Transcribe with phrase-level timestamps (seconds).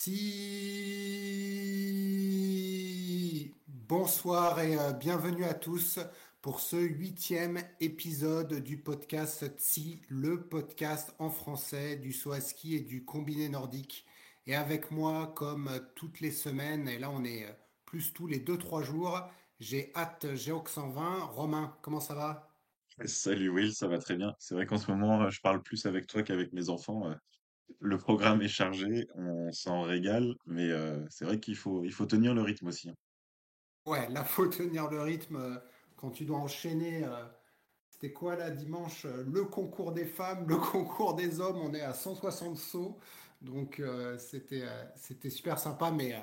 [0.00, 0.12] Si
[3.66, 5.98] bonsoir et euh, bienvenue à tous
[6.40, 12.76] pour ce huitième épisode du podcast Tsi, le podcast en français du saut à ski
[12.76, 14.06] et du combiné nordique.
[14.46, 17.52] Et avec moi, comme toutes les semaines, et là on est euh,
[17.84, 19.20] plus tous les deux trois jours,
[19.58, 21.24] j'ai hâte Géox 120.
[21.24, 22.54] Romain, comment ça va?
[23.04, 24.36] Salut Will, ça va très bien.
[24.38, 27.12] C'est vrai qu'en ce moment, euh, je parle plus avec toi qu'avec mes enfants.
[27.80, 32.06] Le programme est chargé, on s'en régale, mais euh, c'est vrai qu'il faut, il faut
[32.06, 32.90] tenir le rythme aussi.
[32.90, 32.94] hein.
[33.86, 35.58] Ouais, là faut tenir le rythme euh,
[35.96, 37.04] quand tu dois enchaîner.
[37.04, 37.24] euh,
[37.90, 39.04] C'était quoi là dimanche?
[39.06, 42.98] Le concours des femmes, le concours des hommes, on est à 160 sauts.
[43.42, 43.82] Donc
[44.18, 46.14] c'était super sympa, mais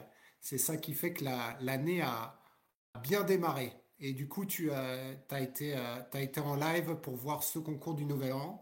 [0.41, 2.39] c'est ça qui fait que la- l'année a,
[3.03, 3.73] bien démarré.
[3.99, 5.75] Et du coup, tu as, été,
[6.15, 8.61] été en live pour voir ce concours du Nouvel An.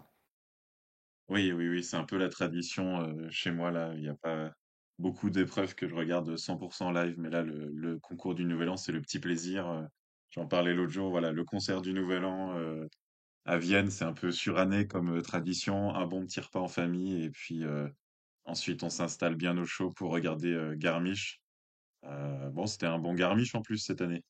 [1.29, 3.93] Oui, oui, oui, c'est un peu la tradition chez moi là.
[3.95, 4.51] Il n'y a pas
[4.99, 8.91] beaucoup d'épreuves que je regarde 100% live, mais là, le, concours du Nouvel An, c'est
[8.91, 9.87] le petit plaisir.
[10.31, 12.55] J'en parlais l'autre jour, voilà, le concert du Nouvel An
[13.45, 17.29] à Vienne, c'est un peu suranné comme tradition, un bon petit repas en famille, et
[17.29, 17.63] puis
[18.45, 21.41] ensuite on s'installe bien au chaud pour regarder euh, Garmisch.
[22.03, 24.23] Bon, c'était un bon Garmisch en plus cette année.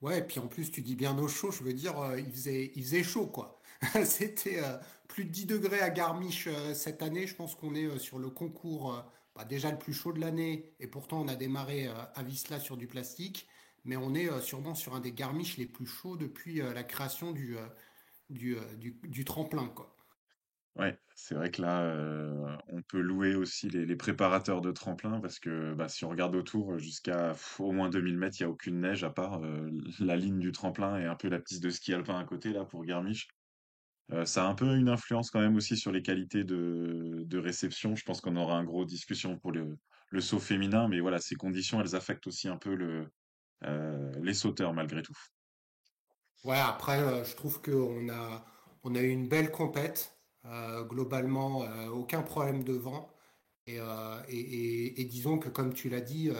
[0.00, 2.28] Ouais, et puis en plus, tu dis bien au chaud, je veux dire, il
[2.76, 3.60] il faisait chaud, quoi.
[4.04, 4.76] C'était euh,
[5.08, 7.26] plus de 10 degrés à Garmisch euh, cette année.
[7.26, 9.02] Je pense qu'on est euh, sur le concours,
[9.34, 12.76] bah, déjà le plus chaud de l'année, et pourtant on a démarré à Visla sur
[12.76, 13.48] du plastique,
[13.84, 17.56] mais on est sûrement sur un des Garmisch les plus chauds depuis la création du,
[19.24, 19.90] tremplin, quoi.
[20.76, 25.74] Ouais, c'est vrai que là, on peut louer aussi les, préparateurs de tremplin parce que
[25.74, 29.02] bah, si on regarde autour, jusqu'à au moins 2000 mètres, il n'y a aucune neige
[29.02, 29.40] à part
[29.98, 32.64] la ligne du tremplin et un peu la piste de ski alpin à côté là
[32.64, 33.28] pour Garmisch.
[34.12, 37.38] Euh, ça a un peu une influence quand même aussi sur les qualités de, de
[37.38, 37.96] réception.
[37.96, 39.76] Je pense qu'on aura un gros discussion pour le,
[40.10, 43.08] le saut féminin, mais voilà, ces conditions, elles affectent aussi un peu le,
[43.64, 45.14] euh, les sauteurs malgré tout.
[46.44, 48.44] Ouais, après, euh, je trouve qu'on a,
[48.82, 50.10] on a eu une belle compète.
[50.90, 53.08] Globalement, aucun problème de vent.
[53.66, 53.76] Et,
[54.28, 56.30] et- et- disons que, comme tu l'as dit,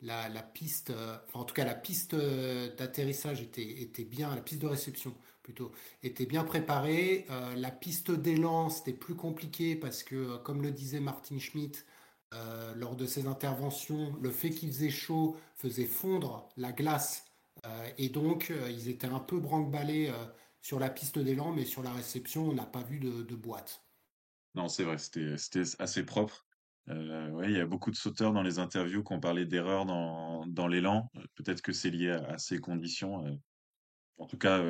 [0.00, 4.62] la, la piste, enfin, en tout cas, la piste d'atterrissage était, était bien, la piste
[4.62, 5.72] de réception plutôt,
[6.02, 7.26] était bien préparée.
[7.30, 11.84] Euh, la piste d'élan, c'était plus compliqué parce que, euh, comme le disait Martin Schmitt,
[12.34, 17.26] euh, lors de ses interventions, le fait qu'il faisait chaud faisait fondre la glace.
[17.96, 20.12] Et donc, ils étaient un peu branque-ballés
[20.62, 23.84] sur la piste d'élan, mais sur la réception, on n'a pas vu de, boîte.
[24.56, 25.36] Non, c'est vrai, c'était
[25.78, 26.44] assez propre.
[26.88, 30.44] Ouais, il y a beaucoup de sauteurs dans les interviews qui ont parlé d'erreurs dans,
[30.46, 31.08] dans l'élan.
[31.36, 33.38] Peut-être que c'est lié à, ces conditions.
[34.18, 34.60] En tout cas,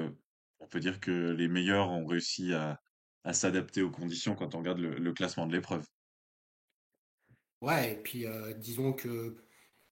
[0.62, 2.80] on peut dire que les meilleurs ont réussi à,
[3.24, 5.84] à s'adapter aux conditions quand on regarde le, le classement de l'épreuve.
[7.60, 9.36] Ouais, et puis euh, disons que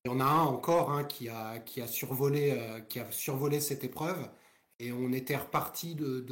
[0.04, 3.10] il y en a un encore hein, qui a, qui a survolé, euh, qui a
[3.12, 4.30] survolé cette épreuve.
[4.78, 6.26] Et on était reparti de,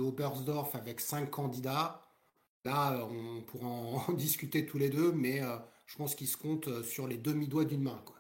[0.74, 2.06] avec cinq candidats.
[2.64, 6.28] Là, euh, on pourra en, en discuter tous les deux, mais euh, je pense qu'ils
[6.28, 8.16] se comptent sur les demi-doigts d'une main, quoi.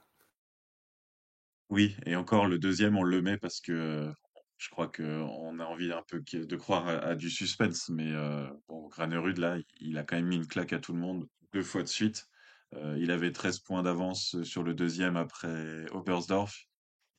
[1.70, 4.12] Oui, et encore le deuxième, on le met parce que
[4.58, 7.88] je crois que on a envie un peu de croire à, du suspense.
[7.88, 10.98] Mais euh, bon, Granerud, là, il a quand même mis une claque à tout le
[10.98, 12.26] monde deux fois de suite.
[12.74, 16.54] Euh, il avait 13 points d'avance sur le deuxième après Oberstdorf.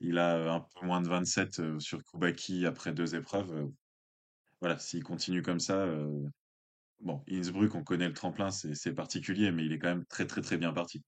[0.02, 3.70] Il a un peu moins de 27 euh, sur Koubaki après deux épreuves.
[4.62, 5.88] Voilà, s'il continue comme ça,
[7.00, 10.42] bon, Innsbruck, on connaît le tremplin, c'est particulier, mais il est quand même très très
[10.42, 11.02] très bien parti.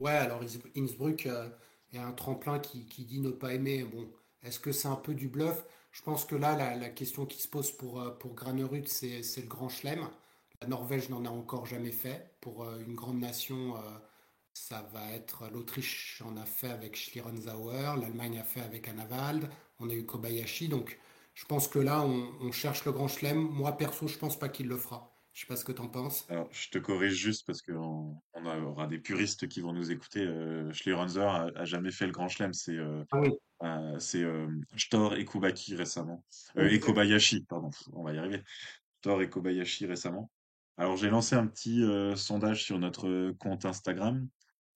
[0.00, 1.48] Ouais, alors Inns- Innsbruck euh,
[1.92, 3.84] est un tremplin qui, qui dit ne pas aimer.
[3.84, 4.08] Bon,
[4.42, 5.64] est-ce que c'est un peu du bluff?
[5.92, 9.40] Je pense que là, la, question qui se pose pour, euh, pour Granerud, c'est, c'est
[9.40, 10.08] le Grand Chelem.
[10.60, 12.30] La Norvège n'en a encore jamais fait.
[12.40, 13.80] Pour euh, une grande nation, euh,
[14.54, 19.48] ça va être l'Autriche en a fait avec Schlierenzauer, l'Allemagne a fait avec Anavald,
[19.80, 20.68] on a eu Kobayashi.
[20.68, 20.98] Donc,
[21.34, 23.38] je pense que là, on, on cherche le Grand Chelem.
[23.38, 25.17] Moi, perso, je pense pas qu'il le fera.
[25.38, 26.26] Je sais pas ce que t'en penses.
[26.30, 30.26] Alors, je te corrige juste parce qu'on on aura des puristes qui vont nous écouter.
[30.26, 33.30] Euh, Schlierenzer a, a jamais fait le Grand Chelem, c'est euh, Ah oui.
[33.62, 36.24] euh, c'est euh, Stor et Koubaki récemment.
[36.56, 36.80] Euh, et.
[36.80, 38.42] Kobayashi, pardon, on va y arriver.
[38.98, 40.28] Stor et Kobayashi récemment.
[40.76, 44.26] Alors, j'ai lancé un petit euh, sondage sur notre compte Instagram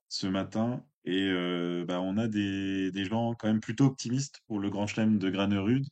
[0.08, 4.60] ce matin et euh, bah, on a des, des gens quand même plutôt optimistes pour
[4.60, 5.84] le Grand Chelem de Granerud.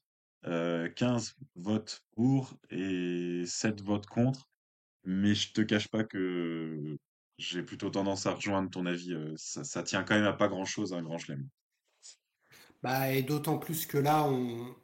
[0.46, 4.48] Euh, 15 votes pour et 7 votes contre.
[5.04, 6.96] Mais je te cache pas que
[7.38, 9.14] j'ai plutôt tendance à rejoindre ton avis.
[9.36, 11.48] ça, tient quand même à pas grand-chose un Grand Chelem.
[12.82, 14.74] Bah, et d'autant plus que là, on,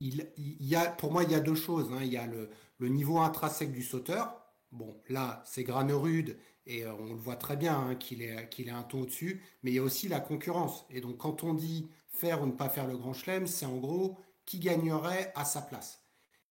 [0.00, 1.92] il, y a, pour moi, il y a deux choses.
[1.92, 2.00] hein.
[2.02, 4.40] Il y a le, le niveau intrinsèque du sauteur.
[4.72, 6.36] Bon, là, c'est Granerud
[6.66, 9.70] Et on le voit très bien hein, qu'il est, qu'il est un ton au-dessus, mais
[9.70, 10.86] il y a aussi la concurrence.
[10.90, 13.76] Et donc quand on dit faire ou ne pas faire le Grand Chelem, c'est en
[13.78, 16.04] gros qui gagnerait à sa place?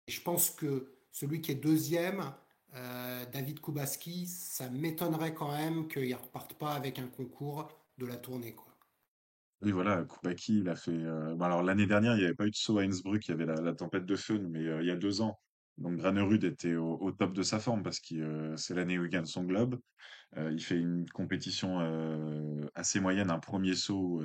[0.06, 2.32] Et je pense que celui qui est deuxième,
[2.74, 8.06] euh, David Kubaski, ça m'étonnerait quand même qu'il ne reparte pas avec un concours de
[8.06, 8.56] la tournée.
[9.60, 10.90] Oui, voilà, Kubaki, il a fait.
[10.90, 13.34] euh, alors, l'année dernière, il n'y avait pas eu de saut à Innsbruck, il y
[13.34, 15.38] avait la, tempête de feu, mais euh, il y a deux ans.
[15.78, 19.24] Donc, Granerud était au, top de sa forme parce que c'est l'année où il gagne
[19.24, 19.80] son globe.
[20.36, 21.80] Il fait une compétition
[22.74, 24.22] assez moyenne, un premier saut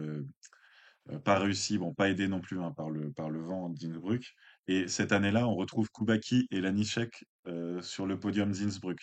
[1.24, 4.36] pas réussi, bon, pas aidé non plus hein, par le, par le vent d'Innsbruck.
[4.68, 9.00] Et cette année-là, on retrouve Kubaki et Lanišek euh, sur le podium d'Innsbruck.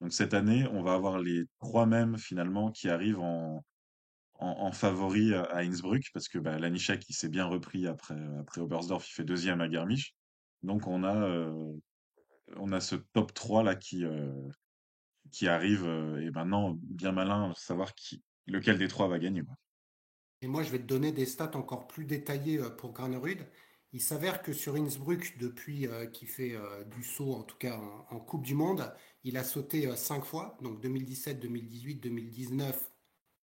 [0.00, 3.64] Donc cette année, on va avoir les trois mêmes finalement qui arrivent en,
[4.34, 9.08] en, favori à Innsbruck parce que bah, Lanišek il s'est bien repris après après Oberstdorf,
[9.08, 10.14] il fait deuxième à Garmisch.
[10.62, 11.72] Donc on a euh,
[12.56, 14.32] on a ce top 3 là qui euh,
[15.30, 19.42] qui arrive euh, et maintenant bien malin savoir qui lequel des trois va gagner.
[20.40, 23.46] Et moi, je vais te donner des stats encore plus détaillées euh, pour Granerud.
[23.92, 27.76] Il s'avère que sur Innsbruck, depuis euh, qu'il fait euh, du saut, en tout cas
[27.76, 28.90] en, en Coupe du Monde,
[29.24, 32.90] il a sauté euh, cinq fois, donc 2017, 2018, 2019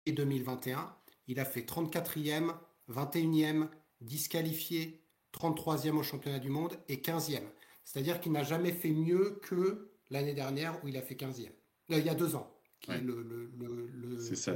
[0.05, 0.95] et 2021.
[1.27, 2.53] Il a fait 34e,
[2.89, 3.69] 21e,
[4.01, 5.01] disqualifié,
[5.33, 7.41] 33e au championnat du monde et 15e.
[7.83, 11.47] C'est-à-dire qu'il n'a jamais fait mieux que l'année dernière où il a fait 15e.
[11.91, 14.55] Euh, il y a deux ans, qui est Ouais, le, le- le- c'est ça.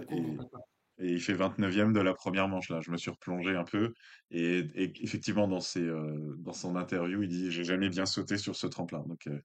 [1.00, 2.82] Et, il fait 29e de la première manche là.
[2.82, 3.94] Je me suis replongé un peu
[4.32, 8.38] et, et effectivement dans ses euh, dans son interview, il dit j'ai jamais bien sauté
[8.38, 9.04] sur ce tremplin.
[9.08, 9.40] Donc euh,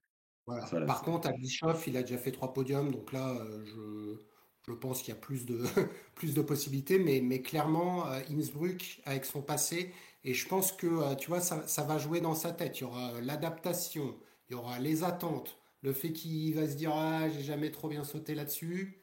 [0.45, 0.65] Voilà.
[0.69, 4.71] voilà, Par contre, à Bischoff, il a déjà fait trois podiums, donc là, euh, je,
[4.71, 5.63] je pense qu'il y a plus de,
[6.15, 9.93] plus de possibilités, mais, mais clairement, Innsbruck, avec son passé,
[10.23, 12.79] et je pense que, tu vois, ça, ça va jouer dans sa tête.
[12.79, 14.17] Il y aura l'adaptation,
[14.49, 17.87] il y aura les attentes, le fait qu'il va se dire, ah, j'ai jamais trop
[17.89, 19.01] bien sauté là-dessus.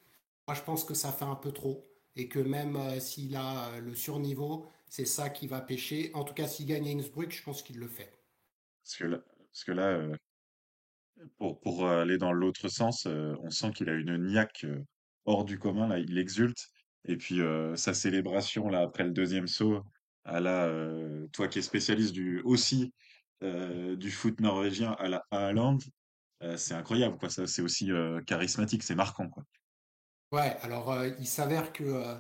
[0.49, 3.69] Moi, je pense que ça fait un peu trop, et que même euh, s'il a
[3.69, 6.11] euh, le surniveau, c'est ça qui va pêcher.
[6.15, 8.13] En tout cas, s'il gagne Innsbruck, je pense qu'il le fait.
[8.99, 10.17] parce que là, euh,
[11.39, 14.67] Pour, pour aller dans l'autre sens, on sent qu'il a une niaque
[15.25, 16.69] hors du commun, là, il exulte.
[17.05, 17.41] Et puis
[17.75, 19.83] sa célébration là après le deuxième saut,
[20.25, 20.71] à la,
[21.33, 22.93] toi qui es spécialiste du aussi
[23.41, 25.79] du foot norvégien à la Haaland,
[26.57, 27.29] c'est incroyable quoi.
[27.29, 27.91] Ça, c'est aussi
[28.27, 29.45] charismatique, c'est marquant quoi.
[30.33, 32.15] Ouais, alors euh, il s'avère que euh,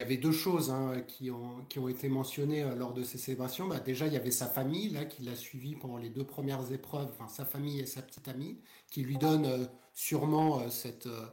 [0.00, 3.02] Il y avait deux choses hein, qui ont, qui ont été mentionnées euh, lors de
[3.04, 3.68] ces célébrations.
[3.68, 6.72] Bah, déjà, il y avait sa famille là, qui l'a suivi pendant les deux premières
[6.72, 8.60] épreuves, enfin sa famille et sa petite amie,
[8.90, 11.26] qui lui donnent euh, sûrement cette, euh,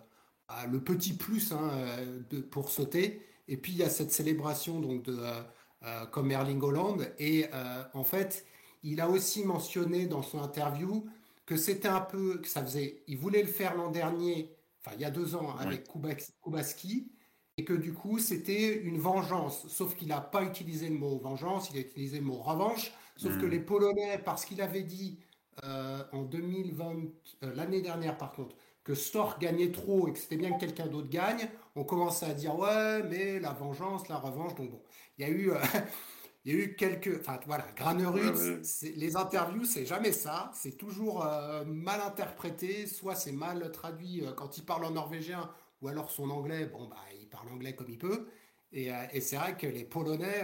[0.50, 1.72] ah, le petit plus hein,
[2.52, 3.22] pour sauter.
[3.50, 5.20] Et puis il y a cette célébration donc de,
[6.12, 6.98] comme Erling Haaland.
[7.20, 7.46] Et
[7.94, 8.46] en fait,
[8.84, 11.06] il a aussi mentionné dans son interview
[11.46, 14.57] que c'était un peu, que ça faisait, il voulait le faire l'an dernier,
[14.88, 15.66] enfin il y a deux ans Oui.
[15.66, 15.88] avec
[16.44, 17.12] Kubaski
[17.58, 19.68] et que du coup c'était une vengeance.
[19.68, 22.92] Sauf qu'il n'a pas utilisé le mot vengeance, il a utilisé le mot revanche.
[23.16, 23.52] Sauf que Hmm.
[23.52, 25.20] les Polonais, parce qu'il avait dit
[25.64, 26.96] euh, en 2020,
[27.44, 30.88] euh, l'année dernière par contre, que Stork gagnait trop et que c'était bien que quelqu'un
[30.88, 34.56] d'autre gagne, on commençait à dire ouais, mais la vengeance, la revanche.
[34.56, 34.82] Donc bon,
[35.18, 35.60] il y a eu, euh,
[36.48, 37.20] il y a eu quelques.
[37.22, 37.68] Enfin voilà,
[38.12, 38.64] Ouais, Granerud, ouais.
[38.64, 40.52] c'est- les interviews, c'est jamais ça.
[40.56, 45.52] C'est toujours euh, mal interprété, soit c'est mal traduit euh, quand il parle en norvégien,
[45.82, 48.28] ou alors son anglais, bon, bah, il parle anglais comme il peut.
[48.74, 50.44] Et, euh, et c'est vrai que les Polonais,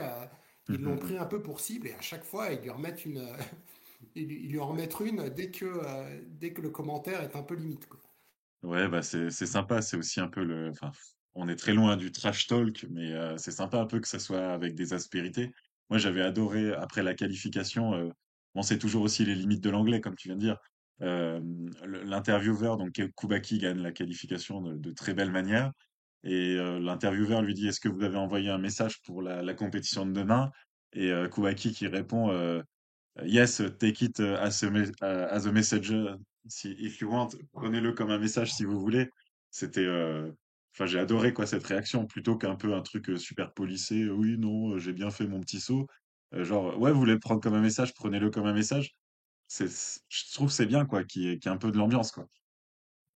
[0.70, 3.36] ils l'ont pris un peu pour cible, et à chaque fois, ils lui remettent une,
[4.16, 5.68] ils, lui ils lui en remettent une dès que,
[6.28, 8.00] dès que le commentaire est un peu limite, quoi.
[8.64, 10.92] Ouais, bah c'est c'est sympa, c'est aussi un peu le enfin
[11.34, 14.54] on est très loin du trash talk mais c'est sympa un peu que ça soit
[14.54, 15.52] avec des aspérités.
[15.90, 18.10] Moi, j'avais adoré après la qualification euh,
[18.56, 20.58] bon c'est toujours aussi les limites de l'anglais comme tu viens de dire.
[21.02, 21.42] Euh,
[21.84, 25.72] l'intervieweur donc Koubaki gagne la qualification de, très belle manière
[26.24, 30.06] et euh, l'intervieweur lui dit est-ce que vous avez envoyé un message pour la, compétition
[30.06, 30.52] de demain?
[30.94, 32.62] Et euh, Koubaki qui répond euh,
[33.20, 34.92] euh, Yes, take it uh, as a, me-
[36.64, 37.30] if you want.
[37.54, 39.10] Prenez-le comme un message si vous voulez.
[39.52, 40.32] C'était, euh,
[40.74, 44.10] enfin, j'ai adoré quoi cette réaction plutôt qu'un peu un truc euh, super policé.
[44.10, 45.88] Oui, non, euh, j'ai bien fait mon petit saut.
[46.34, 48.92] Euh, genre, ouais, vous voulez le prendre comme un message, prenez-le comme un message.
[49.50, 52.28] Je trouve que c'est bien quoi, qu'il y ait, un peu de l'ambiance quoi.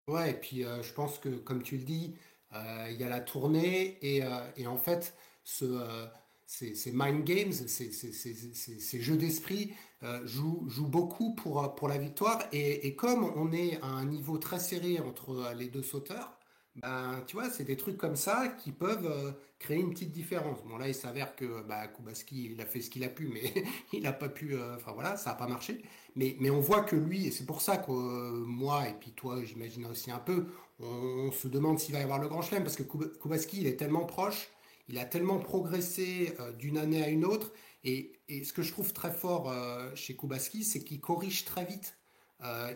[0.08, 2.16] Ouais, et puis euh, je pense que, comme tu le dis,
[2.52, 6.06] euh, il y a la tournée et, euh, et en fait, ce, euh,
[6.46, 11.88] ces, mind games, ces, ces- ces- ces- jeux d'esprit euh, jouent, beaucoup pour, euh, pour
[11.88, 12.44] la victoire.
[12.52, 16.35] Et, comme on est à un niveau très serré entre euh, les deux sauteurs,
[16.82, 20.62] Ben, tu vois, c'est des trucs comme ça qui peuvent euh, créer une petite différence.
[20.64, 23.54] Bon, là, il s'avère que bah, Kubaski, il a fait ce qu'il a pu, mais
[23.94, 24.54] il n'a pas pu.
[24.54, 25.82] euh, Enfin, voilà, ça n'a pas marché.
[26.16, 29.12] Mais, mais on voit que lui, et c'est pour ça que euh, moi, et puis
[29.12, 30.46] toi, j'imagine aussi un peu,
[30.78, 33.66] on, se demande s'il va y avoir le grand chelem, parce que Kub- Kubaski, il
[33.66, 34.48] est tellement proche,
[34.88, 37.52] il a tellement progressé d'une année à une autre.
[37.84, 39.52] Et, et ce que je trouve très fort
[39.94, 41.96] chez Kubaski, c'est qu'il corrige très vite.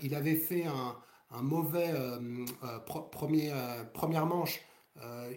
[0.02, 0.96] Il avait fait un
[1.30, 2.18] un mauvais euh,
[2.64, 4.60] euh, premier, euh, première manche,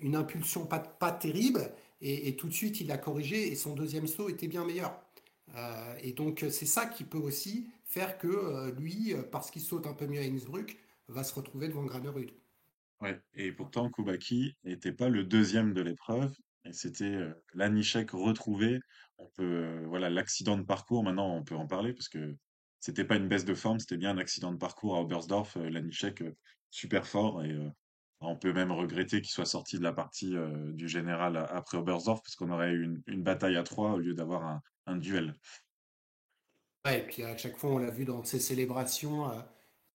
[0.01, 1.71] une impulsion pas, pas terrible,
[2.01, 4.99] et, tout de suite il l'a corrigé, et son deuxième saut était bien meilleur.
[6.01, 10.05] Et donc c'est ça qui peut aussi faire que lui, parce qu'il saute un peu
[10.05, 12.31] mieux à Innsbruck, va se retrouver devant Granerud.
[12.99, 16.33] Ouais, et pourtant Koubaki n'était pas le deuxième de l'épreuve,
[16.65, 18.79] et c'était euh, Lanišek retrouvé.
[19.17, 22.35] On peut, voilà, l'accident de parcours, maintenant on peut en parler, parce que
[22.83, 25.55] c'était pas une baisse de forme, c'était bien un accident de parcours à Oberstdorf.
[25.55, 26.35] Euh, Lanišek, euh,
[26.69, 27.69] super fort, et euh,
[28.19, 30.35] on peut même regretter qu'il soit sorti de la partie
[30.73, 34.61] du général après Oberstdorf, parce qu'on aurait eu une, bataille à trois au lieu d'avoir
[34.85, 35.35] un, duel.
[36.85, 39.29] Ouais, et puis à chaque fois on l'a vu dans ses célébrations,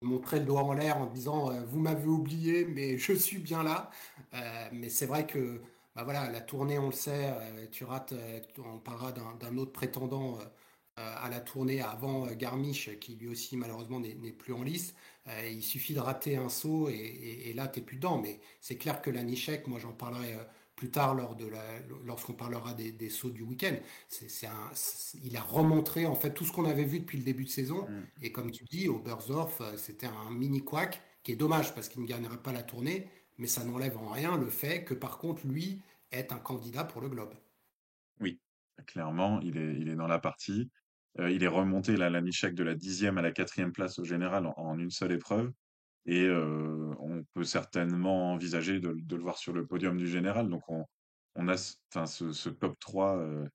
[0.02, 3.90] montrait le doigt en l'air en disant Vous m'avez oublié, mais je suis bien là.
[4.72, 5.62] Mais c'est vrai que
[5.96, 7.34] bah voilà, la tournée, on le sait,
[7.72, 8.12] tu rates,
[8.58, 10.38] on parlera d'un autre prétendant
[10.98, 14.94] à la tournée avant euh, Garmisch, qui lui aussi malheureusement n'est plus en lice.
[15.28, 18.18] Euh, il suffit de rater un saut et, et- et là, t'es plus dedans.
[18.20, 20.44] Mais c'est clair que la Nichek, moi j'en parlerai euh,
[20.76, 21.62] plus tard lors de la,
[22.04, 23.74] lorsqu'on parlera des, des sauts du week-end.
[24.08, 24.70] C'est, un,
[25.22, 27.82] il a remontré en fait tout ce qu'on avait vu depuis le début de saison.
[27.88, 28.06] Mm.
[28.22, 32.00] Et comme tu dis, Oberstdorf, euh, c'était un mini couac qui est dommage parce qu'il
[32.02, 35.46] ne gagnerait pas la tournée, mais ça n'enlève en rien le fait que par contre,
[35.46, 37.34] lui est un candidat pour le globe.
[38.20, 38.40] Oui,
[38.86, 40.70] clairement, il est, il est dans la partie.
[41.20, 44.46] Euh, il est remonté là, Lanišek de la dixième à la quatrième place au général
[44.56, 45.52] en, une seule épreuve.
[46.06, 50.48] Et euh, on peut certainement envisager de, le voir sur le podium du général.
[50.48, 53.46] Donc on, a ce, ce, top 3, euh,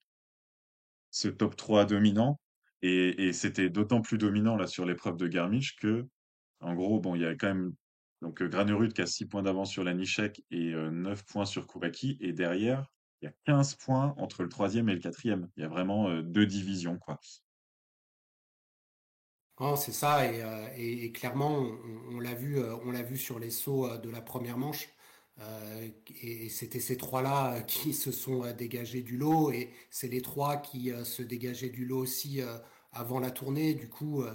[1.10, 2.39] ce top 3 dominant.
[2.81, 6.05] Et, et c'était d'autant plus dominant là sur l'épreuve de Garmisch que,
[6.60, 7.74] en gros, bon, il y a quand même
[8.24, 12.17] donc Granerud qui a 6 points d'avance sur Lanišek et euh, 9 points sur Koubaki.
[12.22, 12.86] Et derrière,
[13.23, 15.49] il y a 15 points entre le troisième et le quatrième.
[15.55, 17.19] Il y a vraiment euh, deux divisions, quoi.
[19.61, 21.65] Non, c'est ça, et, euh, clairement,
[22.11, 24.89] on, l'a vu, euh, on l'a vu sur les sauts de la première manche,
[26.21, 30.91] et, c'était ces trois-là qui se sont dégagés du lot, et c'est les trois qui
[31.05, 32.41] se dégageaient du lot aussi
[32.91, 33.73] avant la tournée.
[33.73, 34.25] Du coup,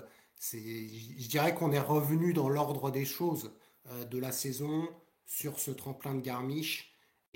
[0.41, 3.53] je dirais qu'on est revenu dans l'ordre des choses
[4.11, 4.89] de la saison
[5.27, 6.88] sur ce tremplin de Garmisch,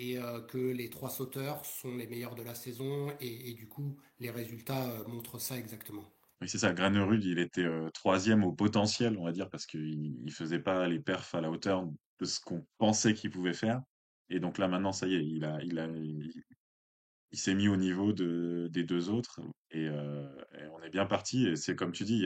[0.02, 3.97] et euh, que les trois sauteurs sont les meilleurs de la saison, et, du coup,
[4.18, 6.04] les résultats euh, montrent ça exactement.
[6.40, 6.73] Oui, c'est ça.
[6.73, 10.88] Granerud, il était euh, troisième au potentiel, on va dire, parce qu'il il faisait pas
[10.88, 11.87] les perfs à la hauteur
[12.18, 13.80] de ce qu'on pensait qu'il pouvait faire.
[14.28, 17.76] Et donc là, maintenant, ça y est, il a, il a, il, s'est mis au
[17.76, 19.40] niveau de, des deux autres.
[19.71, 21.47] Et, on est bien parti.
[21.47, 22.25] Et c'est comme tu dis, il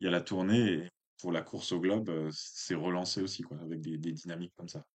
[0.00, 0.72] y a, la tournée.
[0.72, 0.88] Et
[1.20, 4.86] pour la course au globe, c'est relancé aussi, quoi, avec des dynamiques comme ça.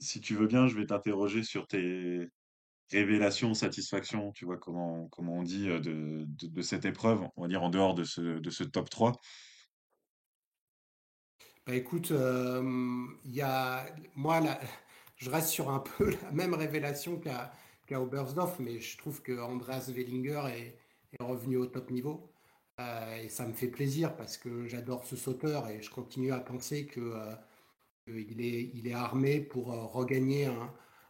[0.00, 2.28] Si tu veux bien, je vais t'interroger sur tes
[2.90, 7.48] révélations, satisfactions, tu vois, comment, comment on dit, euh, de, de, cette épreuve, on va
[7.48, 9.12] dire en dehors de ce, de ce top 3.
[11.66, 14.40] Bah écoute, euh, y a, moi,
[15.16, 17.52] je reste sur un peu la même révélation qu'à
[17.86, 20.78] qu'à Oberstdorf, mais je trouve que Andreas Wellinger est,
[21.18, 22.30] est revenu au top niveau.
[22.78, 26.38] Euh, et ça me fait plaisir parce que j'adore ce sauteur et je continue à
[26.38, 27.00] penser que,
[28.06, 30.46] il est armé pour euh, regagner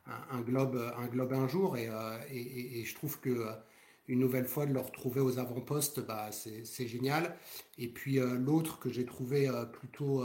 [0.06, 1.76] un, globe, un globe un jour.
[1.76, 3.52] Et, euh, je trouve que euh,
[4.08, 7.36] une nouvelle fois de le retrouver aux avant-postes, bah, c'est, génial.
[7.78, 10.24] Et puis l'autre que j'ai trouvé plutôt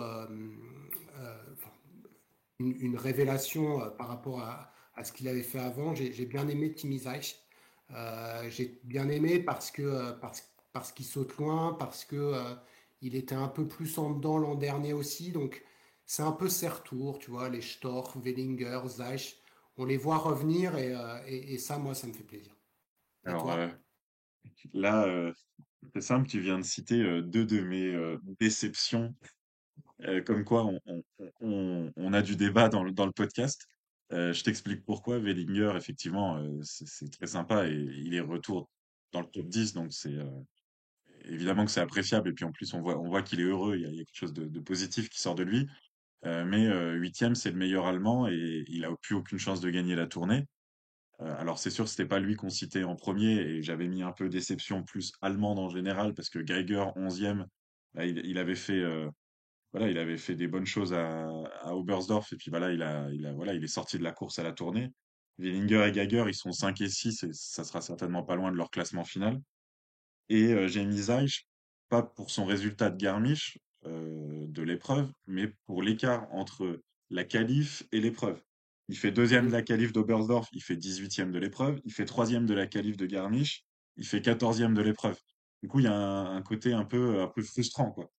[2.60, 7.46] une, révélation par rapport à, ce qu'il avait fait avant, j'ai bien aimé Zajc.
[7.94, 10.14] Euh, j'ai bien aimé parce que
[10.74, 12.56] parce qu'il saute loin, parce que euh,
[13.02, 15.32] il était un peu plus en dedans l'an dernier aussi.
[15.32, 15.64] Donc
[16.06, 19.38] c'est un peu ses retours, tu vois, les Storch, Wellinger, Zajc.
[19.78, 22.56] On les voit revenir et, euh, et, et ça, moi, ça me fait plaisir.
[23.26, 23.68] Et Alors euh,
[24.74, 25.34] là, euh,
[25.94, 29.14] c'est simple, tu viens de citer deux de mes déceptions,
[30.26, 31.04] comme quoi on, on,
[31.42, 33.68] on, on a du débat dans le, dans le podcast.
[34.12, 35.20] Je t'explique pourquoi.
[35.20, 38.70] Wellinger, effectivement, c'est très sympa et il est retour
[39.12, 40.18] dans le top 10, donc c'est
[41.26, 42.30] évidemment que c'est appréciable.
[42.30, 43.96] Et puis en plus, on voit, on voit qu'il est heureux, il y a, il
[43.96, 45.68] y a quelque chose de, de positif qui sort de lui.
[46.26, 49.70] Euh, mais euh, huitième, c'est le meilleur Allemand et il a plus aucune chance de
[49.70, 50.48] gagner la tournée.
[51.22, 54.12] Euh, alors c'est sûr, c'était pas lui qu'on citait en premier et j'avais mis un
[54.12, 57.46] peu déception plus allemande en général parce que Geiger, onzième,
[57.94, 58.84] là, il, avait fait
[59.72, 61.28] voilà, il avait fait des bonnes choses à,
[61.62, 64.12] à Oberstdorf et puis voilà, il a, il a, voilà, il est sorti de la
[64.12, 64.92] course à la tournée.
[65.38, 68.58] Willinger et Geiger, ils sont 5 et 6 et ça sera certainement pas loin de
[68.58, 69.40] leur classement final.
[70.30, 71.48] Et euh, Jamie Zeich,
[71.90, 73.58] pas pour son résultat de Garmisch
[74.56, 76.82] de l'épreuve, mais pour l'écart entre
[77.12, 78.42] la qualif et l'épreuve.
[78.88, 82.46] Il fait deuxième de la qualif d'Oberstdorf, il fait 18e de l'épreuve, il fait troisième
[82.46, 83.66] de la qualif de Garmisch,
[83.98, 85.20] il fait quatorzième de l'épreuve.
[85.62, 88.12] Du coup, il y a un, côté un peu, un frustrant, quoi.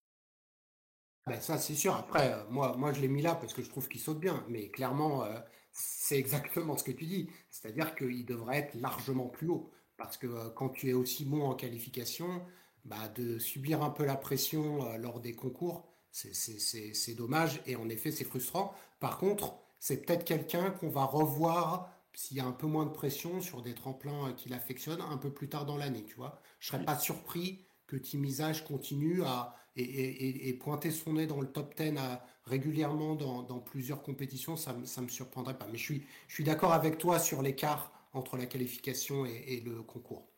[1.26, 1.95] Ben ça, c'est sûr.
[1.95, 4.45] Après, euh, moi, moi, je l'ai mis là parce que je trouve qu'il saute bien.
[4.49, 5.38] Mais clairement, euh,
[5.73, 7.31] c'est exactement ce que tu dis.
[7.50, 9.73] C'est-à-dire qu'il devrait être largement plus haut.
[9.97, 12.45] Parce que euh, quand tu es aussi bon en qualification,
[12.85, 15.88] bah, de subir un peu la pression lors des concours,
[16.32, 17.61] c'est dommage.
[17.66, 18.75] Et en effet, c'est frustrant.
[19.00, 22.90] Par contre, c'est peut-être quelqu'un qu'on va revoir s'il y a un peu moins de
[22.92, 26.40] pression sur des tremplins euh, qu'il affectionne un peu plus tard dans l'année, tu vois.
[26.61, 26.85] Je serais Oui.
[26.85, 31.75] pas surpris que Timisage continue à et, et- et pointer son nez dans le top
[31.76, 35.66] 10 à- régulièrement dans, dans plusieurs compétitions, ça, me- ça me surprendrait pas.
[35.70, 39.61] Mais je suis, je suis d'accord avec toi sur l'écart entre la qualification et, et
[39.61, 40.32] le concours.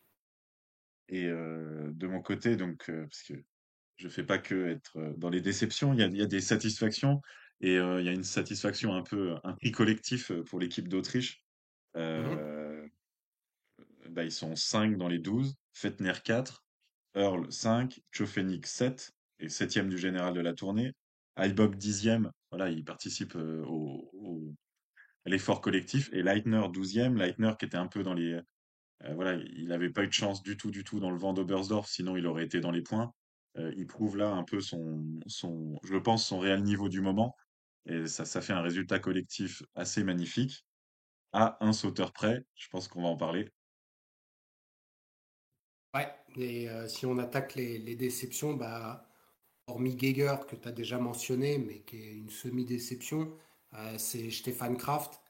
[1.09, 3.33] Et euh, de mon côté, donc, euh, parce que
[3.99, 6.41] je fais pas que être dans les déceptions, il y a, il y a des
[6.41, 7.21] satisfactions
[7.61, 11.43] et euh, il y a une satisfaction un peu, un prix collectif pour l'équipe d'Autriche.
[11.97, 12.87] Euh,
[14.09, 16.65] bah, ils sont 5 dans les 12, Fettner 4,
[17.15, 20.93] Earl 5, Chofenik 7 et septième du général de la tournée.
[21.37, 24.53] Heilbock 10e, voilà, il participe au, au-
[25.25, 26.09] à l'effort collectif.
[26.13, 28.33] Et Leitner 12e, Leitner qui était un peu dans les...
[29.03, 31.33] euh, voilà, il n'avait pas eu de chance du tout, du tout dans le vent
[31.33, 33.13] d'Oberstdorf, sinon il aurait été dans les points.
[33.57, 37.35] Euh, il prouve là un peu son, je pense, son réel niveau du moment.
[37.85, 40.65] Et ça, ça fait un résultat collectif assez magnifique.
[41.33, 43.49] À un sauteur près, je pense qu'on va en parler.
[45.95, 49.07] Ouais, et euh, si on attaque les, déceptions, bah,
[49.67, 53.35] hormis Geiger que tu as déjà mentionné, mais qui est une semi-déception,
[53.73, 55.21] euh, c'est Stéphane Kraft.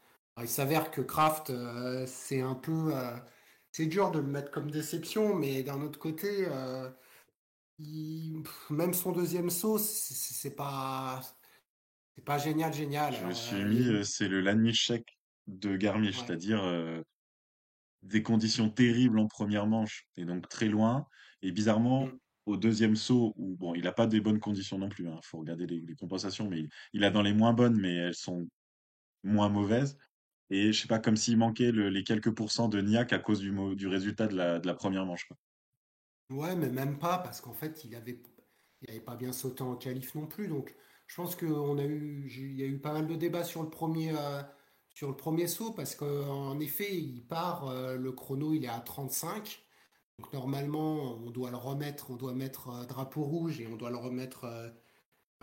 [0.41, 1.51] Il s'avère que Kraft,
[2.05, 2.93] c'est un peu.
[3.71, 6.47] c'est dur de le mettre comme déception, mais d'un autre côté,
[7.79, 11.21] il- pff, même son deuxième saut, c'est pas,
[12.15, 13.13] c'est pas génial, génial.
[13.13, 14.91] Je me suis euh, mis, eu- euh, c'est le Lanmich
[15.47, 16.25] de Garmisch, ouais.
[16.27, 17.01] c'est-à-dire euh,
[18.03, 21.07] des conditions terribles en première manche et donc très loin.
[21.41, 22.19] Et bizarrement, Mm.
[22.47, 25.39] au deuxième saut, où bon, il n'a pas des bonnes conditions non plus, il faut
[25.39, 28.47] regarder les, les compensations, mais il, il a dans les moins bonnes, mais elles sont
[29.23, 29.97] moins mauvaises.
[30.49, 33.39] Et je sais pas, comme s'il manquait le- les quelques pourcents de Niak à cause
[33.39, 35.37] du, du résultat de la, de la première manche, quoi.
[36.29, 38.21] Ouais, mais même pas, parce qu'en fait, il avait,
[38.87, 40.47] il pas bien sauté en qualif non plus.
[40.47, 40.75] Donc,
[41.07, 44.15] je pense qu'on a eu, y a eu pas mal de débats sur le premier,
[44.15, 44.41] euh,
[44.93, 48.79] sur le premier saut, parce qu'en effet, il part, euh, le chrono, il est à
[48.79, 49.63] 35.
[50.19, 53.89] Donc, normalement, on doit le remettre, on doit mettre euh, drapeau rouge et on doit
[53.91, 54.45] le remettre,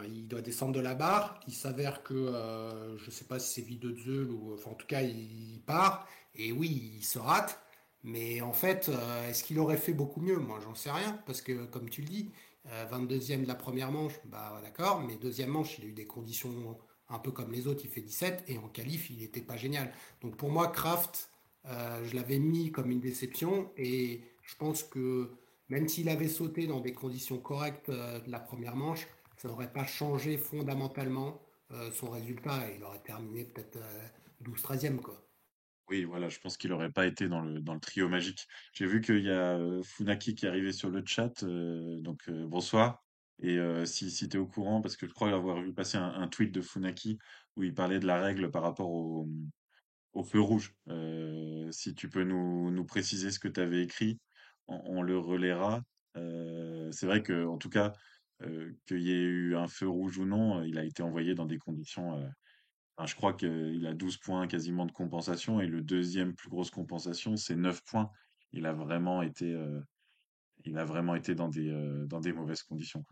[0.05, 1.41] il doit descendre de la barre.
[1.47, 5.03] Il s'avère que, euh, je sais pas si c'est Videozeul ou, enfin, en tout cas,
[5.03, 6.07] il part.
[6.35, 7.61] Et oui, il se rate.
[8.07, 10.39] Mais en fait, euh, est-ce qu'il aurait fait beaucoup mieux?
[10.39, 12.31] Moi, j'en sais rien, parce que comme tu le dis,
[12.69, 16.07] euh, 22e de la première manche, bah d'accord, mais deuxième manche, il a eu des
[16.07, 19.57] conditions un peu comme les autres, il fait 17, et en qualif, il n'était pas
[19.57, 19.93] génial.
[20.23, 21.31] Donc pour moi, Kraft,
[21.67, 25.31] euh, je l'avais mis comme une déception, et je pense que
[25.69, 29.73] même s'il avait sauté dans des conditions correctes euh, de la première manche, ça n'aurait
[29.73, 31.41] pas changé fondamentalement
[31.73, 34.09] euh, son résultat, et il aurait terminé peut-être euh,
[34.45, 35.26] 12-13e, quoi.
[35.89, 38.49] Oui, voilà, je pense qu'il aurait pas été dans le, trio magique.
[38.73, 42.29] J'ai vu qu'il y a euh, Funaki qui est arrivé sur le chat, euh, donc
[42.29, 43.05] euh, bonsoir.
[43.41, 46.27] Et si, si tu es au courant, parce que je crois avoir vu passer un,
[46.29, 47.19] tweet de Funaki
[47.57, 49.29] où il parlait de la règle par rapport au,
[50.25, 50.75] feu rouge.
[51.71, 54.19] Si tu peux nous, nous préciser ce que tu avais écrit,
[54.69, 55.83] on, le relaiera.
[56.15, 57.93] C'est vrai que, en tout cas,
[58.87, 61.59] qu'il y ait eu un feu rouge ou non, il a été envoyé dans des
[61.59, 62.27] conditions
[63.05, 67.37] Je crois qu'il a 12 points quasiment de compensation et le deuxième plus grosse compensation,
[67.37, 68.11] c'est 9 points.
[68.53, 69.81] Il a vraiment été, euh,
[70.65, 73.05] il a vraiment été dans des, euh, dans des mauvaises conditions,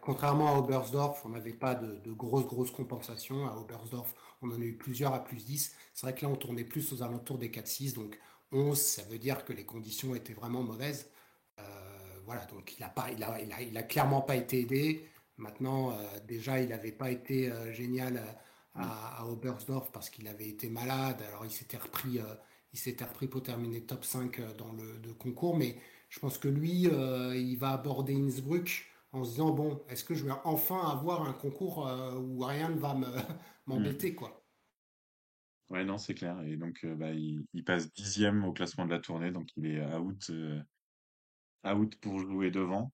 [0.00, 3.48] Contrairement à Oberstdorf, on n'avait pas de, grosses, grosses compensations.
[3.48, 5.74] À Oberstdorf, on en a eu plusieurs à plus 10.
[5.92, 7.94] C'est vrai que là, on tournait plus aux alentours des 4-6.
[7.94, 8.18] Donc
[8.52, 11.10] 11, ça veut dire que les conditions étaient vraiment mauvaises.
[11.58, 11.62] Euh,
[12.24, 15.08] voilà, donc il a, pas, il a, il a, il a clairement pas été aidé.
[15.36, 18.32] Maintenant, euh, déjà, il n'avait pas été euh, génial euh,
[18.76, 18.80] Mm.
[18.82, 21.22] à, à Oberstdorf parce qu'il avait été malade.
[21.28, 22.34] Alors, il s'était repris, euh,
[22.72, 25.56] il s'était repris pour terminer top 5 euh, dans le, concours.
[25.56, 25.76] Mais
[26.08, 30.24] je pense que lui, il va aborder Innsbruck en se disant, bon, est-ce que je
[30.24, 33.06] vais enfin avoir un concours où rien ne va me,
[33.74, 33.74] Mm.
[33.74, 34.44] m'embêter, quoi?
[35.70, 36.40] Ouais, non, c'est clair.
[36.42, 39.84] Et donc, bah, il, il passe dixième au classement de la tournée, donc il est
[39.94, 40.30] out,
[41.64, 42.92] out pour jouer devant.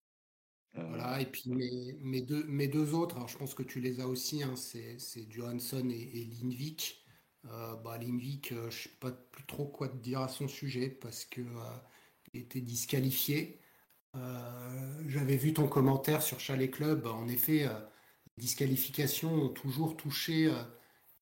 [0.75, 4.01] Voilà, et puis mes, mes deux, mes deux autres, alors je pense que tu les
[4.01, 4.99] as aussi, hein, c'est,
[5.31, 7.05] Johansson et, et Lindvik.
[7.47, 10.47] Euh, bah, Lindvik, euh, je ne sais pas plus trop quoi te dire à son
[10.49, 11.79] sujet parce que euh,
[12.33, 13.61] il était disqualifié.
[14.17, 17.07] Euh, j'avais vu ton commentaire sur Chalet Club.
[17.07, 17.75] En effet, euh,
[18.39, 20.63] les disqualifications ont toujours touché euh,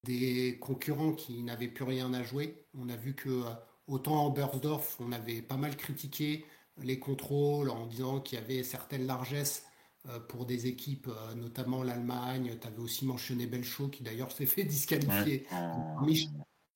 [0.05, 2.67] des concurrents qui n'avaient plus rien à jouer.
[2.75, 3.51] On a vu que euh,
[3.87, 6.47] autant en Bersdorf, on avait pas mal critiqué
[6.83, 9.65] les contrôles en disant qu'il y avait certaines largesses
[10.07, 12.59] euh, pour des équipes, euh, notamment l'Allemagne.
[12.61, 14.65] Tu avais aussi mentionné Belchot qui d'ailleurs s'est fait
[15.07, 16.07] Ouais, disqualifier en,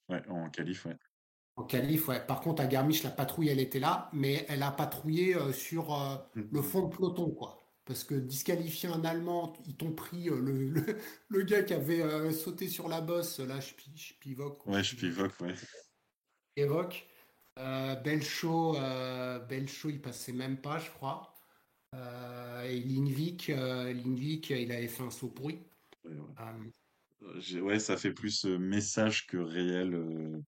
[0.09, 0.97] ouais, en qualif, ouais.
[1.57, 2.09] en qualif.
[2.09, 2.25] Ouais.
[2.27, 5.95] Par contre, à Garmisch, la patrouille, elle était là, mais elle a patrouillé euh, sur
[5.95, 6.17] euh,
[6.51, 7.59] le fond de peloton, quoi.
[7.85, 12.33] Parce que disqualifier un Allemand, ils t'ont pris euh, le, le, le gars qui avait
[12.33, 13.69] sauté sur la bosse, là, ou je
[14.65, 15.55] Ouais, sais je pivote, ouais.
[16.57, 17.07] évoque.
[17.59, 21.35] Euh, Belcho, euh, Belcho, il passait même pas, je crois.
[21.95, 25.59] Euh, et Lindvik, euh, il avait fait un saut pourri.
[26.05, 26.71] Ouais, ouais.
[27.23, 30.43] Euh, ouais, ça fait plus message que réel,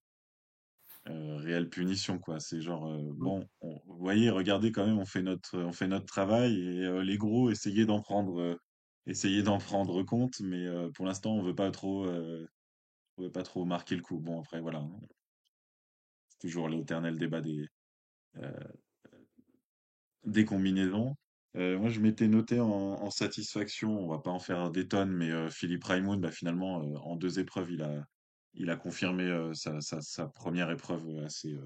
[1.07, 2.41] réelle punition, quoi.
[2.41, 5.89] C'est genre, euh, bon, on- vous voyez, regardez quand même, on fait notre, on fait
[5.89, 8.59] notre travail et les gros, essayez d'en prendre,
[9.07, 13.65] essayez d'en prendre compte, mais pour l'instant, on veut pas trop, on veut pas trop
[13.65, 14.19] marquer le coup.
[14.19, 14.91] Bon, après, voilà, hein,
[16.45, 17.67] toujours l'éternel débat des,
[18.37, 18.69] euh,
[20.25, 21.17] des combinaisons.
[21.57, 25.13] Euh, moi, je m'étais noté en, en satisfaction, on va pas en faire des tonnes,
[25.13, 28.05] mais euh, Philippe Raimond, bah, finalement, euh, en deux épreuves, il a,
[28.53, 31.57] il a confirmé sa, sa, sa première épreuve assez,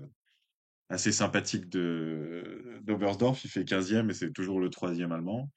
[0.88, 3.44] assez sympathique de d'Oberstdorf.
[3.44, 5.50] Il fait 15e et c'est toujours le troisième allemand.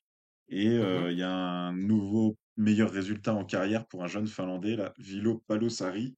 [0.50, 4.76] Et mhm, il y a un nouveau meilleur résultat en carrière pour un jeune Finlandais,
[4.76, 6.16] là, Vilo Palosari.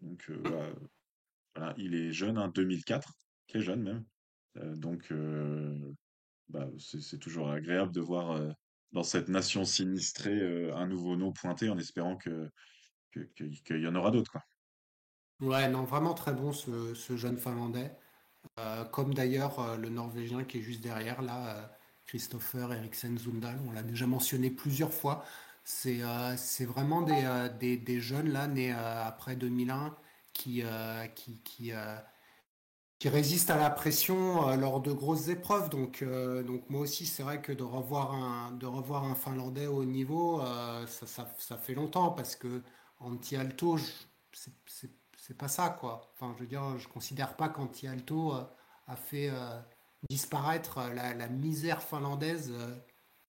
[0.00, 0.70] Donc bah,
[1.76, 3.12] il est jeune, hein, 2004,
[3.48, 4.04] très jeune même.
[4.56, 5.76] Euh, donc euh,
[6.48, 8.50] bah, c'est toujours agréable de voir euh,
[8.92, 12.48] dans cette nation sinistrée un nouveau nom pointé en espérant que,
[13.10, 14.36] que- que- qu'il y en aura d'autres.
[15.40, 17.96] Ouais, non, vraiment très bon ce, jeune Finlandais.
[18.92, 21.72] Comme d'ailleurs le Norvégien qui est juste derrière, là,
[22.06, 25.24] Christopher Eriksen Zundal, on l'a déjà mentionné plusieurs fois.
[25.64, 26.00] C'est
[26.66, 29.96] vraiment des, des, des jeunes là, nés après 2001
[30.34, 31.96] qui, euh, qui, qui, euh,
[32.98, 35.68] qui résistent à la pression euh, lors de grosses épreuves.
[35.70, 39.84] Donc, donc moi aussi, c'est vrai que de revoir un, de revoir un Finlandais au
[39.84, 40.40] niveau,
[40.86, 42.62] ça, ça, ça fait longtemps parce que
[43.00, 43.84] Antti Alto, je-
[45.16, 46.10] c'est pas ça, quoi.
[46.14, 48.44] Enfin, je veux dire, je considère pas qu'Antti Alto euh,
[48.86, 49.30] a fait
[50.10, 52.52] disparaître la, la misère finlandaise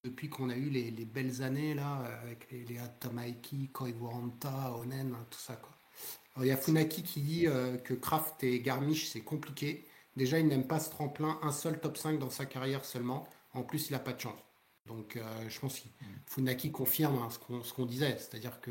[0.04, 5.14] depuis qu'on a eu les, les belles années là, avec les, les Atamaiki, Koivuanta, Onen,
[5.14, 5.60] hein, tout ça.
[6.36, 9.86] Alors, il y a Funaki qui dit euh, que Kraft et Garmisch, c'est compliqué.
[10.16, 13.26] Déjà, il n'aime pas ce tremplin, un seul top 5 dans sa carrière seulement.
[13.54, 14.38] En plus, il n'a pas de chance.
[14.86, 15.88] Donc, euh, je pense que
[16.26, 18.16] Funaki confirme hein, ce qu'on ce qu'on disait.
[18.18, 18.70] C'est-à-dire que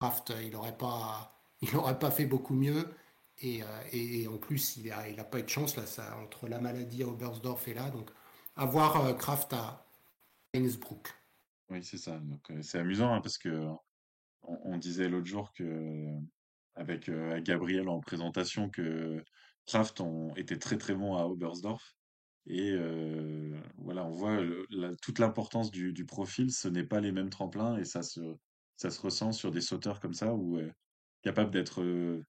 [0.00, 2.88] Kraft, euh, il n'aurait pas, il aurait pas fait beaucoup mieux.
[3.38, 5.86] Et, euh, et- et en plus, il n'a il a pas eu de chance là,
[5.86, 7.90] ça, entre la maladie à Oberstdorf et là.
[7.90, 8.10] Donc,
[8.56, 9.86] avoir euh, Kraft à
[10.54, 11.08] Innsbruck.
[11.70, 12.18] Oui, c'est ça.
[12.18, 13.66] Donc, euh, c'est amusant hein, parce que
[14.42, 16.16] on, on disait l'autre jour que
[16.76, 19.22] avec euh, Gabriel en présentation que
[19.66, 20.02] Kraft
[20.36, 21.96] était très très bon à Oberstdorf.
[22.46, 26.52] Et euh, voilà, on voit la- toute l'importance du, profil.
[26.52, 28.20] Ce n'est pas les mêmes tremplins et ça se,
[28.76, 30.70] ça se ressent sur des sauteurs comme ça où euh,
[31.22, 32.22] capable d'être euh,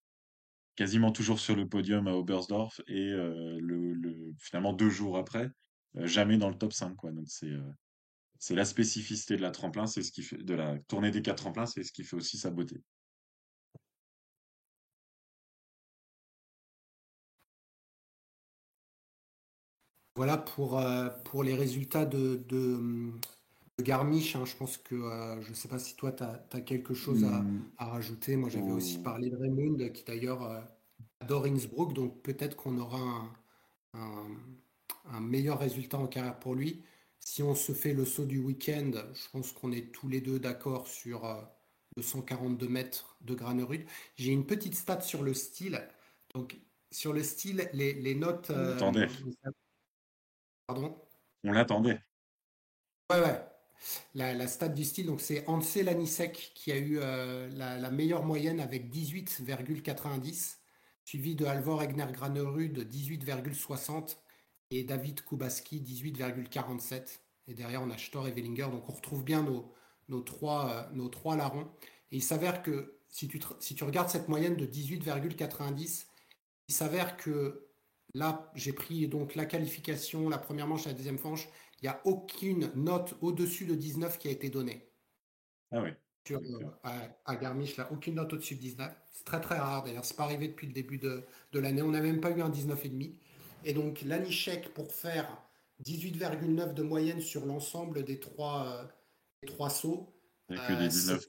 [0.75, 5.49] quasiment toujours sur le podium à Oberstdorf et euh, le, le- finalement deux jours après,
[5.97, 7.11] euh, jamais dans le top 5 quoi.
[7.11, 7.71] Donc c'est euh,
[8.39, 11.39] c'est la spécificité de la tremplin, c'est ce qui fait de la tournée des quatre
[11.43, 12.83] tremplins, c'est ce qui fait aussi sa beauté.
[20.17, 22.79] Voilà pour, euh, pour les résultats de, de,
[23.77, 24.35] de Garmisch.
[24.35, 24.45] hein.
[24.45, 27.41] je pense que euh, je ne sais pas si toi, tu as, quelque chose à,
[27.41, 28.35] Hmm, à rajouter.
[28.35, 30.59] Moi, j'avais aussi ou- parlé de Raymond, qui d'ailleurs euh,
[31.21, 31.93] adore Innsbruck.
[31.93, 33.31] Donc peut-être qu'on aura un,
[33.93, 34.37] un-
[35.13, 36.81] un meilleur résultat en carrière pour lui.
[37.19, 40.39] Si on se fait le saut du week-end, je pense qu'on est tous les deux
[40.39, 41.35] d'accord sur euh,
[41.95, 43.85] le 142 mètres de Granerud.
[44.15, 45.79] J'ai une petite stat sur le style.
[46.33, 46.57] Donc,
[46.91, 48.49] sur le style, les, les notes.
[48.49, 49.07] l'attendait,
[50.67, 51.01] pardon?
[51.45, 51.99] on l'attendait.
[53.09, 53.41] Ouais, ouais.
[54.15, 57.89] La, la stat du style, donc c'est Ance Lanisek qui a eu euh, la, la
[57.89, 60.57] meilleure moyenne avec 18,90,
[61.05, 64.17] suivi de Halvor Egner Granerud de 18,60
[64.71, 67.19] et David Kubaski 18,47.
[67.47, 68.69] Et derrière, on a Stor et Wellinger.
[68.71, 69.71] Donc on retrouve bien nos,
[70.09, 71.71] nos trois, euh, nos trois larrons.
[72.11, 76.07] Et il s'avère que si tu, te- si tu regardes cette moyenne de 18,90,
[76.67, 77.66] il s'avère que
[78.17, 81.47] là, j'ai pris donc la qualification, la première manche, la deuxième manche.
[81.81, 84.89] il n'y a aucune note au-dessus de 19 qui a été donnée.
[85.71, 85.89] Ah oui.
[86.25, 86.41] Sur,
[86.83, 88.91] à, Garmisch, là, aucune note au-dessus de 19.
[89.11, 91.81] C'est très très rare d'ailleurs, c'est pas arrivé depuis le début de, l'année.
[91.81, 93.13] On n'a même pas eu un 19,5.
[93.63, 95.27] Et donc l'Anichek, pour faire
[95.85, 98.89] 18,9 de moyenne sur l'ensemble des trois,
[99.45, 100.13] trois sauts,
[100.49, 101.25] il n'y a que des 19.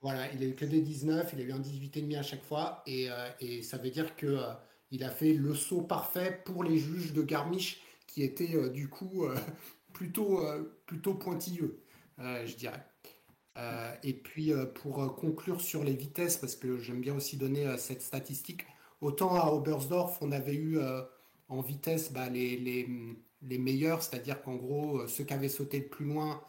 [0.00, 2.82] voilà, il a eu que des 19, il a eu un 18,5 à chaque fois.
[2.86, 3.08] Et,
[3.40, 4.38] et ça veut dire que
[4.96, 8.88] il a fait le saut parfait pour les juges de Garmisch qui étaient euh, du
[8.88, 9.36] coup euh,
[9.92, 11.82] plutôt, euh, plutôt pointilleux,
[12.18, 12.82] je dirais.
[14.02, 18.64] et puis pour conclure sur les vitesses, parce que j'aime bien aussi donner cette statistique,
[19.02, 20.78] autant à Oberstdorf, on avait eu
[21.48, 22.88] en vitesse bah, les, les,
[23.42, 26.42] les, meilleurs, c'est-à-dire qu'en gros, ceux qui avaient sauté le plus loin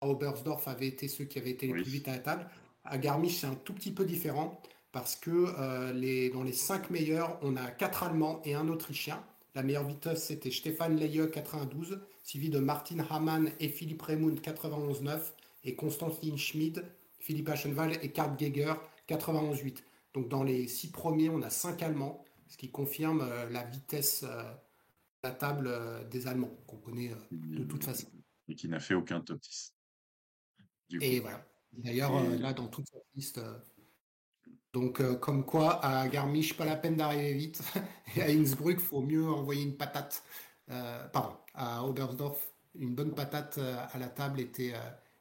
[0.00, 2.48] à Oberstdorf avaient été ceux qui avaient été les plus vite à la table.
[2.84, 4.60] À Garmisch, c'est un tout petit peu différent
[4.92, 9.22] parce que euh, les, dans les cinq meilleurs, on a quatre Allemands et un Autrichien.
[9.54, 15.20] La meilleure vitesse, c'était Stéphane Leye, 92, suivi de Martin Hamann et Philippe Raymond, 91,9,
[15.64, 16.84] et Konstantin Schmid,
[17.18, 18.74] Philippe Aschenwald et Karl Geiger,
[19.08, 19.78] 91,8.
[20.14, 24.24] Donc dans les six premiers, on a cinq Allemands, ce qui confirme euh, la vitesse
[24.24, 25.70] euh, de la table
[26.10, 28.08] des Allemands, qu'on connaît de toute façon.
[28.48, 29.74] Et qui n'a fait aucun top 10.
[31.00, 31.46] Et voilà.
[31.72, 33.40] D'ailleurs, là, dans toute cette liste,
[34.72, 37.60] donc, euh, comme quoi, à Garmisch, pas la peine d'arriver vite.
[38.16, 40.22] Et à Innsbruck, faut mieux envoyer une patate.
[40.70, 42.38] Euh, pardon, à Oberstdorf,
[42.76, 44.74] une bonne patate euh, à la table était,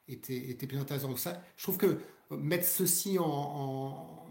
[0.07, 1.15] était, était plus intéressant.
[1.15, 1.99] Ça, je trouve que
[2.31, 4.27] mettre ceci en,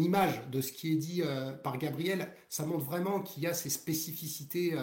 [0.00, 1.22] image de ce qui est dit
[1.62, 4.76] par Gabriel, ça montre vraiment qu'il y a ces spécificités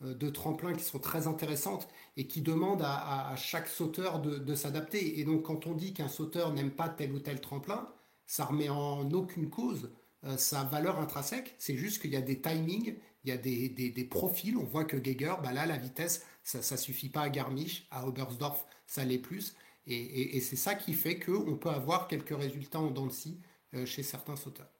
[0.00, 5.18] de tremplin qui sont très intéressantes et qui demandent à, chaque sauteur de s'adapter.
[5.18, 7.88] Et donc, quand on dit qu'un sauteur n'aime pas tel ou tel tremplin,
[8.32, 9.90] ça remet en aucune cause
[10.24, 11.54] euh, sa valeur intrinsèque.
[11.58, 14.56] C'est juste qu'il y a des timings, il y a des, des, profils.
[14.56, 18.06] On voit que Geiger, bah là, la vitesse, ça ne suffit pas à Garmisch, à
[18.06, 19.54] Oberstdorf, ça l'est plus.
[19.86, 23.38] Et, et, c'est ça qui fait qu'on peut avoir quelques résultats en dents de scie
[23.74, 24.72] euh, chez certains sauteurs.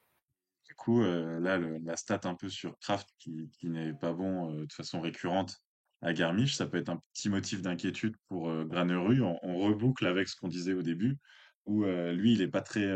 [0.64, 4.64] Du coup, euh, là, la stat un peu sur Kraft qui, qui n'est pas bon
[4.64, 5.60] de façon récurrente
[6.00, 9.20] à Garmisch, ça peut être un petit motif d'inquiétude pour Granerud.
[9.20, 11.18] On, on, reboucle avec ce qu'on disait au début,
[11.66, 12.88] où lui, il n'est pas très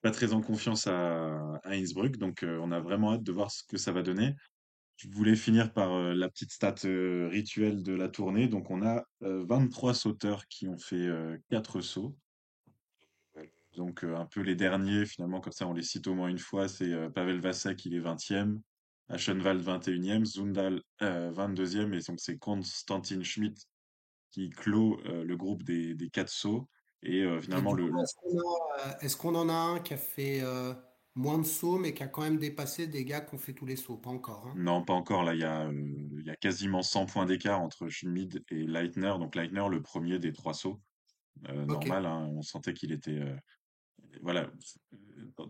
[0.00, 3.62] pas très en confiance à, Innsbruck, donc euh, on a vraiment hâte de voir ce
[3.64, 4.34] que ça va donner.
[4.96, 8.48] Je voulais finir par euh, la petite stat euh, rituelle de la tournée.
[8.48, 11.08] Donc on a 23 sauteurs qui ont fait
[11.50, 12.16] 4 sauts.
[13.76, 16.66] Donc un peu les derniers, finalement, comme ça on les cite au moins une fois,
[16.66, 18.58] c'est Pavel Vasek, il est 20e,
[19.08, 23.62] Aschenwald 21e, Zundal 22e, et donc c'est Konstantin Schmidt
[24.32, 26.68] qui clôt le groupe des, des 4 sauts.
[27.02, 27.90] Et finalement, le.
[29.00, 30.42] Est-ce qu'on en a un qui a fait
[31.14, 33.66] moins de sauts, mais qui a quand même dépassé des gars qui ont fait tous
[33.66, 33.96] les sauts?
[33.96, 34.46] Pas encore.
[34.46, 34.54] Hein.
[34.56, 35.22] Non, pas encore.
[35.22, 39.14] Là, il y a, il y a quasiment 100 points d'écart entre Schmid et Leitner.
[39.18, 40.80] Donc, Leitner, le premier des trois sauts.
[41.42, 43.20] Normal, hein, on sentait qu'il était.
[44.20, 44.50] voilà,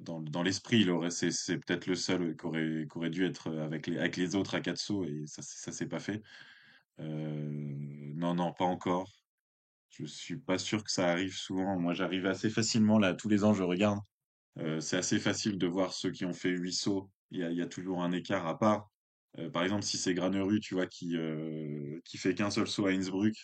[0.02, 3.88] dans, dans l'esprit, il aurait, c'est, c'est peut-être le seul qui aurait, dû être avec
[3.88, 6.22] les, avec les autres à quatre sauts et ça, ça s'est pas fait.
[6.98, 9.19] non, non, pas encore.
[9.90, 11.79] Je suis pas sûr que ça arrive souvent.
[11.79, 13.14] Moi, j'arrive assez facilement là.
[13.14, 13.98] Tous les ans, je regarde.
[14.59, 17.11] Euh, c'est assez facile de voir ceux qui ont fait huit sauts.
[17.31, 18.90] Il y a, il y a toujours un écart à part.
[19.38, 22.87] Euh, par exemple, si c'est Granerud, tu vois, qui euh, qui fait qu'un seul saut
[22.87, 23.35] à Innsbruck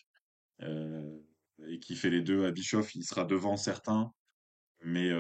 [1.69, 4.13] et qui fait les deux à Bischoff, il sera devant certains.
[4.85, 5.11] Mais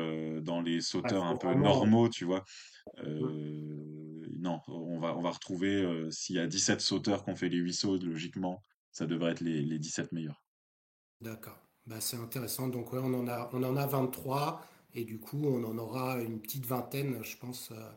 [0.42, 2.44] dans les sauteurs un peu normaux, tu vois,
[2.98, 7.58] non, on va on va retrouver s'il y a 17 sauteurs qui ont fait les
[7.58, 8.62] huit sauts, logiquement,
[8.92, 10.45] ça devrait être les les 17 meilleurs.
[11.20, 11.58] D'accord.
[11.86, 12.68] Bah, c'est intéressant.
[12.68, 14.60] Donc, ouais, on en a, on en a 23
[14.94, 17.90] et du coup, on en aura une petite vingtaine, je pense, euh,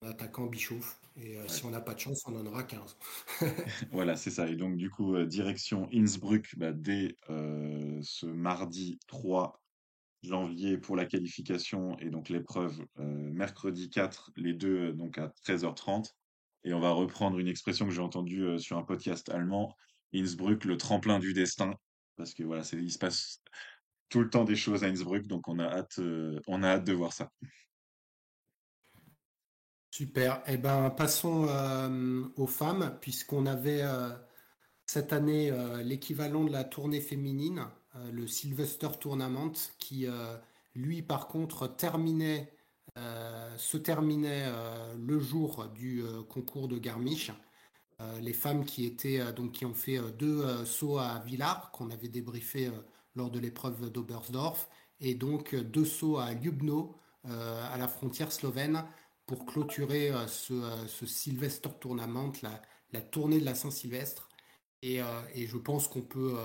[0.00, 1.00] en attaquant Bischoff.
[1.16, 2.96] Et euh, si on n'a pas de chance, on en aura 15.
[3.92, 4.48] voilà, c'est ça.
[4.48, 9.60] Et donc, du coup, euh, direction Innsbruck bah, dès ce mardi 3
[10.22, 16.12] janvier pour la qualification et donc l'épreuve mercredi 4, les deux donc à 13h30.
[16.64, 19.76] Et on va reprendre une expression que j'ai entendue sur un podcast allemand.
[20.14, 21.74] Innsbruck, le tremplin du destin
[22.16, 23.42] parce que voilà, il se passe
[24.08, 26.84] tout le temps des choses à Innsbruck, donc on a hâte, euh, on a hâte
[26.84, 27.30] de voir ça.
[29.90, 30.42] Super.
[30.46, 34.10] Eh ben, passons euh, aux femmes, puisqu'on avait euh,
[34.86, 37.66] cette année l'équivalent de la tournée féminine,
[38.12, 40.06] le Sylvester Tournament, qui
[40.74, 42.52] lui, par contre, terminait,
[43.56, 44.52] se terminait
[44.98, 47.30] le jour du concours de Garmisch.
[48.00, 51.70] Euh, les femmes qui étaient euh, donc qui ont fait euh, deux sauts à Villars
[51.70, 52.70] qu'on avait débriefé
[53.14, 54.68] lors de l'épreuve d'Oberstdorf
[55.00, 58.84] et donc deux sauts à Ljubno à la frontière slovène
[59.24, 62.32] pour clôturer ce, Sylvester Tournament,
[62.92, 64.28] la, tournée de la Saint-Sylvestre.
[64.82, 65.00] Et,
[65.34, 66.36] et je pense qu'on peut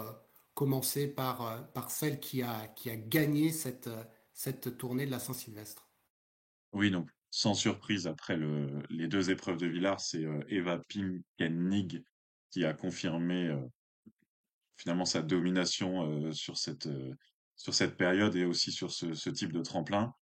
[0.54, 3.90] commencer par, par celle qui a, qui a gagné cette,
[4.34, 5.90] cette tournée de la Saint-Sylvestre.
[6.72, 12.04] Oui, donc sans surprise, après le, les deux épreuves de Villars, c'est euh, Eva Pimkennig
[12.50, 13.60] qui a confirmé euh,
[14.78, 16.90] finalement sa domination euh, sur cette,
[17.56, 20.14] sur cette période et aussi sur ce, type de tremplin.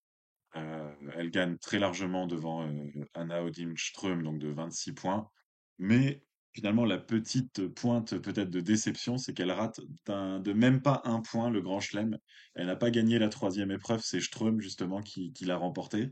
[0.53, 2.67] Elle gagne très largement devant
[3.13, 5.29] Anna Odin-Ström, donc de 26 points.
[5.77, 11.21] Mais finalement, la petite pointe peut-être de déception, c'est qu'elle rate de même pas un
[11.21, 12.17] point le Grand Chelem.
[12.55, 16.09] Elle n'a pas gagné la troisième épreuve, c'est Ström justement qui, qui l'a remporté.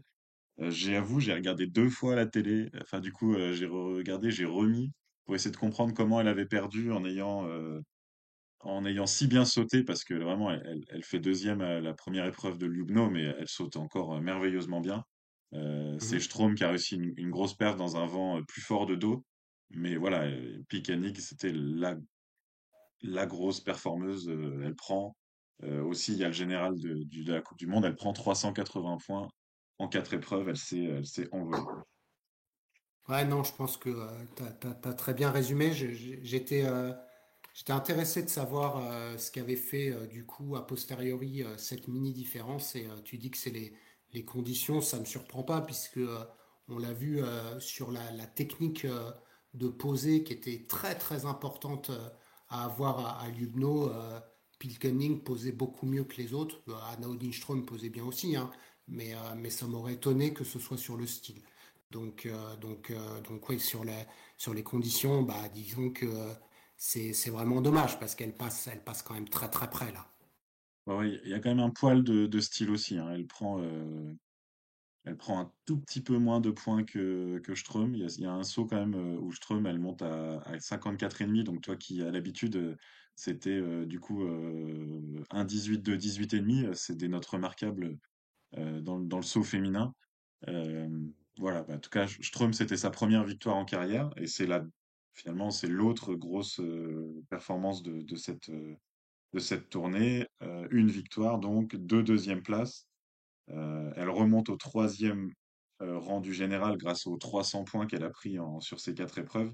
[0.60, 2.70] Euh, j'avoue, j'ai regardé deux fois la télé.
[2.82, 4.92] Enfin, du coup, euh, j'ai regardé, j'ai remis
[5.26, 7.82] pour essayer de comprendre comment elle avait perdu en ayant, euh,
[8.62, 11.94] en ayant si bien sauté, parce que vraiment, elle, elle- elle fait deuxième à la
[11.94, 15.04] première épreuve de Lugno, mais elle saute encore euh, merveilleusement bien.
[15.54, 16.22] Euh, c'est Mhm.
[16.22, 18.96] Strom qui a réussi une, une grosse perte dans un vent euh, plus fort de
[18.96, 19.26] dos.
[19.72, 21.96] Mais voilà, euh, Pikanik, c'était la,
[23.02, 24.30] la grosse performeuse.
[24.30, 25.16] euh, elle prend.
[25.64, 27.86] euh, aussi, il y a le général de, du- de la Coupe du Monde.
[27.86, 29.30] Elle prend 380 points
[29.80, 30.50] en quatre épreuves.
[30.50, 30.58] Elle
[31.06, 31.64] s'est, envolée.
[33.08, 33.90] Ouais, non, je pense que
[34.36, 35.74] tu as, très bien résumé.
[35.74, 36.92] J'étais euh,
[37.70, 42.14] intéressé de savoir euh, ce qu'avait fait euh, du coup a posteriori euh, cette mini
[42.14, 42.76] différence.
[42.76, 43.74] Et euh, tu dis que c'est les,
[44.14, 46.24] les conditions, ça me surprend pas puisque euh,
[46.68, 49.12] on l'a vu euh, sur la, technique euh,
[49.54, 52.10] de poser qui était très très importante euh,
[52.50, 53.90] à avoir à, Lugno.
[53.90, 54.20] Euh,
[54.58, 56.62] Pilkening posait beaucoup mieux que les autres.
[56.70, 58.50] Euh, Anna Odinström posait bien aussi, hein,
[58.88, 61.42] mais, euh, mais ça m'aurait étonné que ce soit sur le style.
[61.92, 64.06] Donc, euh, donc, euh, donc oui, sur les,
[64.38, 66.06] sur les conditions, bah, disons que
[66.78, 70.06] c'est, vraiment dommage parce qu'elle passe, elle passe quand même très très près là.
[70.88, 72.98] Ouais, il y a quand même un poil de, de style aussi.
[72.98, 73.10] hein.
[73.12, 73.60] Elle prend,
[75.04, 77.96] elle prend un tout petit peu moins de points que, que Ström.
[77.96, 81.44] Il y a, un saut quand même où Ström, elle monte à, à 54,5.
[81.44, 82.78] Donc toi qui as l'habitude,
[83.16, 86.66] c'était du coup euh, un 18 de 18,5.
[86.66, 87.98] euh, C'est des notes remarquables
[88.56, 89.94] dans, le- dans le saut féminin.
[90.48, 90.90] Euh,
[91.38, 94.12] voilà, bah, en tout cas, Ström, c'était sa première victoire en carrière.
[94.18, 94.48] Et c'est
[95.14, 98.76] finalement, c'est l'autre grosse euh, performance de, cette, euh,
[99.34, 100.28] de cette tournée.
[100.44, 102.88] Euh, une victoire, donc deux deuxièmes places.
[103.50, 105.32] Euh, elle remonte au troisième
[105.82, 109.54] euh, rang du général grâce aux 300 points qu'elle a pris sur ces quatre épreuves.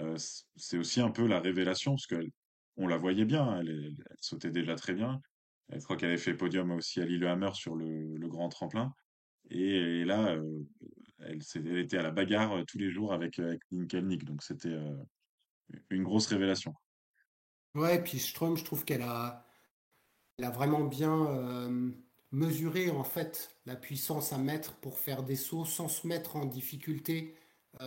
[0.00, 0.16] Euh,
[0.56, 2.30] c'est aussi un peu la révélation, parce qu'elle,
[2.76, 5.20] on la voyait bien, elle sautait déjà très bien.
[5.72, 8.92] Je crois qu'elle avait fait podium aussi à Lillehammer sur le, le grand tremplin.
[9.50, 10.64] Et, et là, euh,
[11.18, 11.40] elle,
[11.78, 14.24] était à la bagarre euh, tous les jours avec, euh, avec Nick.
[14.24, 14.96] Donc c'était euh,
[15.90, 16.74] une grosse révélation.
[17.74, 19.46] Ouais, et puis Strom, je trouve qu'elle a,
[20.38, 21.90] elle a vraiment bien euh,
[22.32, 26.46] mesuré en fait la puissance à mettre pour faire des sauts sans se mettre en
[26.46, 27.36] difficulté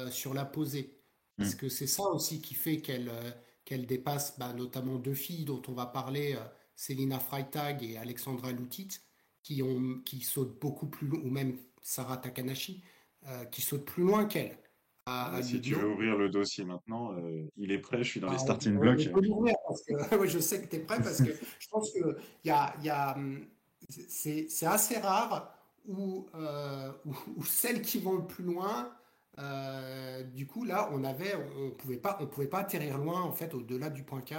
[0.10, 1.00] sur la posée.
[1.38, 1.58] Parce Mm.
[1.58, 3.12] que c'est ça aussi qui fait qu'elle
[3.66, 6.36] qu'elle dépasse bah, notamment deux filles dont on va parler,
[6.76, 9.00] Selina Freitag et Alexandra Lutit,
[9.44, 12.84] qui ont, qui sautent beaucoup plus loin, ou même Sarah Takanashi,
[13.28, 14.58] euh, qui sautent plus loin qu'elle
[15.42, 18.36] si tu veux ouvrir le dossier maintenant, euh, il est prêt, je suis dans les
[18.36, 18.98] on, starting blocks.
[20.28, 23.16] je sais que tu es prêt parce que je pense que y a, y a,
[23.16, 23.46] hum,
[23.88, 25.54] c'est assez rare
[25.88, 28.92] où, euh, où, où celles qui vont le plus loin,
[29.38, 33.32] euh, du coup là on avait, on pouvait pas, on pouvait pas atterrir loin en
[33.32, 34.34] fait au-delà du point K,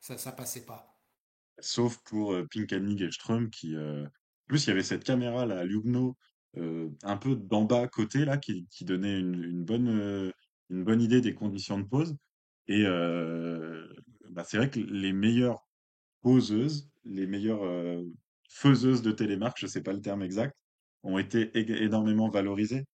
[0.00, 0.95] ça ça passait pas.
[1.58, 3.76] Sauf pour euh, Pinkelnig et Ström qui...
[3.76, 4.08] En
[4.48, 6.16] plus, il y avait cette caméra là à Lugno,
[6.54, 10.32] un peu d'en bas côté, là, qui, donnait une, bonne,
[10.70, 12.16] une bonne idée des conditions de pause.
[12.68, 12.84] Et
[14.30, 15.66] bah, c'est vrai que les meilleures
[16.22, 18.00] poseuses, les meilleures
[18.48, 20.56] faiseuses de télémarque, je sais pas le terme exact,
[21.02, 21.50] ont été
[21.82, 22.84] énormément valorisées.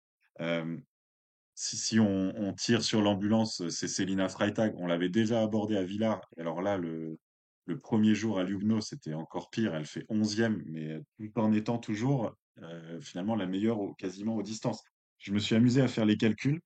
[1.55, 4.75] Si, si on, tire sur l'ambulance, c'est Célina Freitag.
[4.79, 6.23] On l'avait déjà abordé à Villars.
[6.39, 7.19] Alors là, le,
[7.67, 9.75] le premier jour à Lugno, c'était encore pire.
[9.75, 14.43] Elle fait onzième, mais tout en étant toujours euh, finalement la meilleure au- quasiment aux
[14.43, 14.83] distances.
[15.19, 16.61] Je me suis amusé à faire les calculs.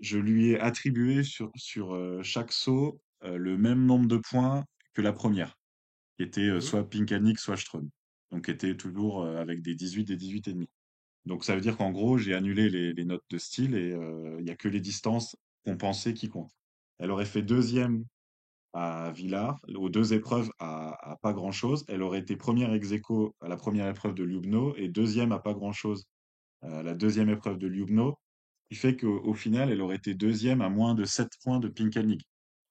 [0.00, 4.64] Je lui ai attribué sur, sur euh, chaque saut euh, le même nombre de points
[4.94, 5.56] que la première,
[6.18, 6.60] qui était Mhm.
[6.60, 7.90] soit Pinkanick, soit Ström.
[8.30, 10.68] Donc, qui était toujours avec des 18 et 18 et demi.
[11.26, 13.90] Donc ça veut dire qu'en gros, j'ai annulé les, les notes de style et
[14.40, 16.52] il y a que les distances compensées qui comptent.
[16.98, 18.04] Elle aurait fait deuxième
[18.74, 21.84] à Villars, aux deux épreuves à, pas grand-chose.
[21.88, 25.38] Elle aurait été première ex aequo à la première épreuve de Lubno et deuxième à
[25.38, 26.04] pas grand-chose
[26.62, 28.18] à la deuxième épreuve de Lubno,
[28.68, 31.68] qui fait qu'au au final, elle aurait été deuxième à moins de 7 points de
[31.68, 32.22] Pinkelnig.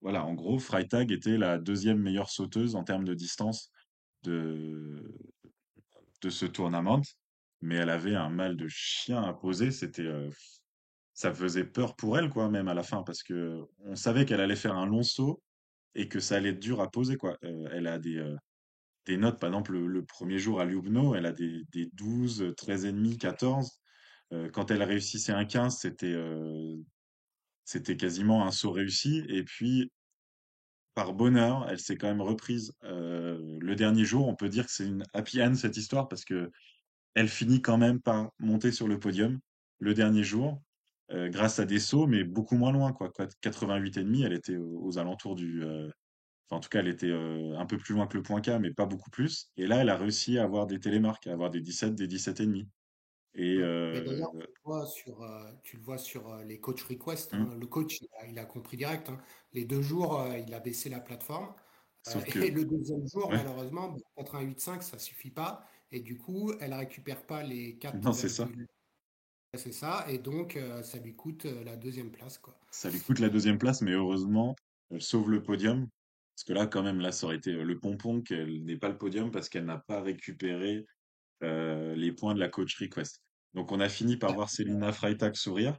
[0.02, 3.72] Voilà, en gros, Freitag était la deuxième meilleure sauteuse en termes de distance
[4.24, 5.16] de,
[6.22, 7.02] de ce tournament,
[7.62, 9.72] mais elle avait un mal de chien à poser.
[9.72, 10.30] C'était, euh,
[11.14, 14.42] ça faisait peur pour elle, quoi, même à la fin, parce que on savait qu'elle
[14.42, 15.42] allait faire un long saut.
[15.96, 17.38] Et que ça allait être dur à poser, quoi.
[17.44, 18.36] Euh, elle a des, euh,
[19.06, 23.18] des notes, par exemple, le, premier jour à Ljubno, elle a des, des 12, 13,5,
[23.18, 23.80] 14.
[24.34, 26.78] Euh, quand elle réussissait un 15, c'était euh,
[27.66, 29.24] c'était quasiment un saut réussi.
[29.30, 29.92] Et puis,
[30.96, 34.28] par bonheur, elle s'est quand même reprise le dernier jour.
[34.28, 36.52] On peut dire que c'est une happy end cette histoire parce que
[37.16, 39.40] elle finit quand même par monter sur le podium
[39.80, 40.62] le dernier jour
[41.14, 43.10] euh, grâce à des sauts, mais beaucoup moins loin, quoi.
[43.10, 45.64] 88,5, elle était aux, alentours du.
[45.64, 45.90] euh,
[46.50, 48.50] Enfin, en tout cas, elle était euh, un peu plus loin que le point K,
[48.60, 49.50] mais pas beaucoup plus.
[49.56, 52.68] Et là, elle a réussi à avoir des télémarques, à avoir des 17, des 17,5.
[53.36, 55.28] Et d'ailleurs, tu le vois sur,
[55.64, 57.34] tu le vois sur les coach requests.
[57.34, 57.58] hum, hein.
[57.60, 59.10] Le coach, il a, il a compris direct.
[59.10, 59.20] hein.
[59.54, 61.54] Les deux jours, il a baissé la plateforme.
[62.36, 65.66] Et le deuxième jour, ouais, malheureusement, bah, 88,5, ça suffit pas.
[65.92, 68.12] Et du coup, elle récupère pas les non,
[69.56, 70.06] c'est ça.
[70.06, 70.06] 4, c'est ça.
[70.10, 72.58] Et donc, euh, ça lui coûte euh, la deuxième place, quoi.
[72.72, 74.56] Ça lui coûte la deuxième place, mais heureusement,
[74.92, 75.88] elle sauve le podium.
[76.36, 78.90] Parce que là, quand même, là, ça aurait été euh, le pompon qu'elle n'ait pas
[78.90, 80.86] le podium parce qu'elle n'a pas récupéré
[81.42, 83.22] les points de la coach request.
[83.54, 85.78] Donc, on a fini par voir Célina Freitag sourire.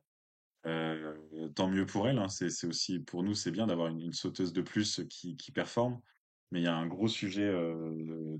[0.62, 2.18] Tant mieux pour elle.
[2.18, 2.28] hein.
[2.28, 6.02] C'est, aussi pour nous, c'est bien d'avoir une, sauteuse de plus qui, qui performe.
[6.50, 7.50] Mais il y a un gros sujet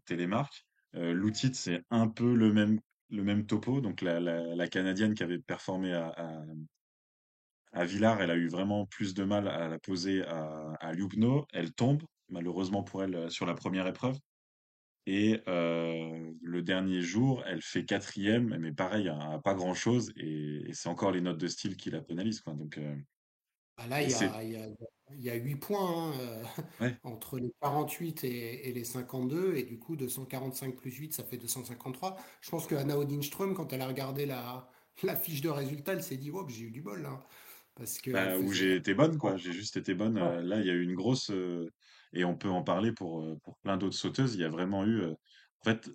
[0.05, 0.67] télémarque.
[0.93, 2.79] L'outil, c'est un peu le même,
[3.11, 3.81] le même topo.
[3.81, 6.15] Donc la, la, Canadienne qui avait performé à,
[7.73, 11.47] à, Villars, elle a eu vraiment plus de mal à la poser à, à Ljubno.
[11.53, 14.19] Elle tombe, malheureusement pour elle, euh, sur la première épreuve.
[15.07, 20.13] Et euh, le dernier jour, elle fait quatrième, mais pareil, à, à pas grand-chose.
[20.17, 22.55] Et c'est encore les notes de style qui la pénalisent, quoi.
[22.55, 22.97] Donc, euh,
[23.77, 24.69] Bah là, il y a, il y a,
[25.11, 26.45] il y a 8 points hein, euh,
[26.81, 29.57] ouais, entre les 48 et, et les 52.
[29.57, 32.17] Et du coup, 245 plus 8, ça fait 253.
[32.41, 34.69] Je pense que Anna Odinström, quand elle a regardé la,
[35.03, 37.27] la fiche de résultat, elle s'est dit, j'ai eu du bol là.
[37.75, 39.37] Parce qu'elle bah, où j'ai été bonne, quoi.
[39.37, 40.19] J'ai juste été bonne.
[40.19, 40.23] Ouais.
[40.23, 41.69] euh, là, il y a eu une grosse, euh,
[42.13, 44.35] et on peut en parler pour, pour plein d'autres sauteuses.
[44.35, 45.91] Il y a vraiment eu, euh, en fait,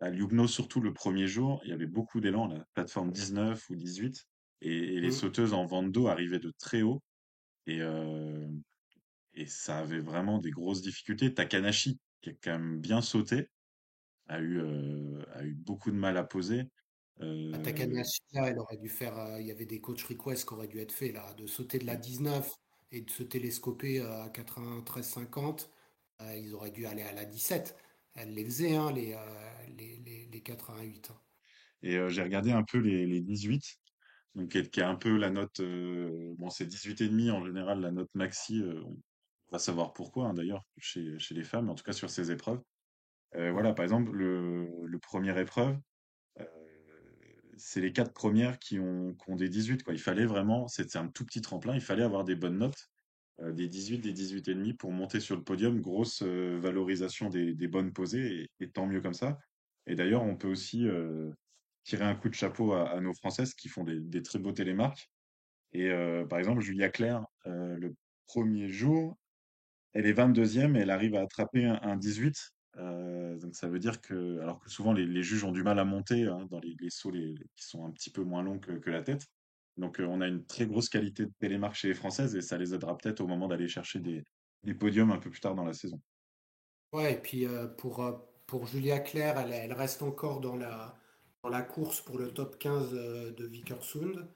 [0.00, 3.76] à Ljubno, surtout le premier jour, il y avait beaucoup d'élan, la plateforme 19 ou
[3.76, 4.26] 18,
[4.60, 5.12] et, et les Mm.
[5.12, 7.02] sauteuses en vente d'eau arrivaient de très haut,
[7.66, 8.48] et, euh,
[9.34, 11.34] et ça avait vraiment des grosses difficultés.
[11.34, 13.48] Takanashi, qui a quand même bien sauté,
[14.28, 16.64] a eu, euh, a eu beaucoup de mal à poser.
[17.52, 19.18] À Euh, Takanashi, là, elle aurait dû faire.
[19.18, 21.78] euh, il y avait des coach requests qui auraient dû être faits là, de sauter
[21.78, 22.54] de la 19
[22.92, 25.70] et de se télescoper à 93,50.
[26.22, 27.76] euh, ils auraient dû aller à la 17.
[28.14, 29.16] Elle les faisait, hein, les,
[29.76, 31.10] les, les, les 88.
[31.10, 31.20] hein.
[31.82, 33.62] et euh, j'ai regardé un peu les, les 18.
[34.36, 37.80] Donc, qui est, un peu la note, euh, bon, c'est 18 et demi en général,
[37.80, 41.74] la note maxi, euh, on va savoir pourquoi, hein, d'ailleurs, chez, chez les femmes, en
[41.74, 42.60] tout cas sur ces épreuves.
[43.34, 45.76] Euh, voilà, par exemple, le, le première épreuve,
[47.58, 49.94] c'est les quatre premières qui ont, qui ont des 18, quoi.
[49.94, 52.90] Il fallait vraiment, c'est un tout petit tremplin, il fallait avoir des bonnes notes,
[53.40, 57.68] des 18, des 18 et demi pour monter sur le podium, grosse valorisation des, des
[57.68, 59.38] bonnes posées, et, tant mieux comme ça.
[59.86, 60.86] Et d'ailleurs, on peut aussi
[61.86, 65.08] tirer un coup de chapeau à, nos Françaises qui font des, très beaux télémarques.
[65.72, 67.94] Et euh, par exemple, Julia Claire, euh, le
[68.26, 69.16] premier jour,
[69.92, 72.34] elle est 22e et elle arrive à attraper un, un 18.
[72.78, 75.84] Euh, donc ça veut dire que, alors que souvent les, juges ont du mal à
[75.84, 79.24] monter hein, dans les, sauts qui sont un petit peu moins longs que, la tête.
[79.76, 82.74] Donc on a une très grosse qualité de télémarque chez les Françaises et ça les
[82.74, 84.24] aidera peut-être au moment d'aller chercher des,
[84.74, 86.00] podiums un peu plus tard dans la saison.
[86.92, 87.46] Ouais, et puis
[87.78, 88.04] pour,
[88.46, 90.98] pour Julia Claire, elle, reste encore dans la,
[91.48, 94.26] la course pour le top 15 euh, de Vikersund.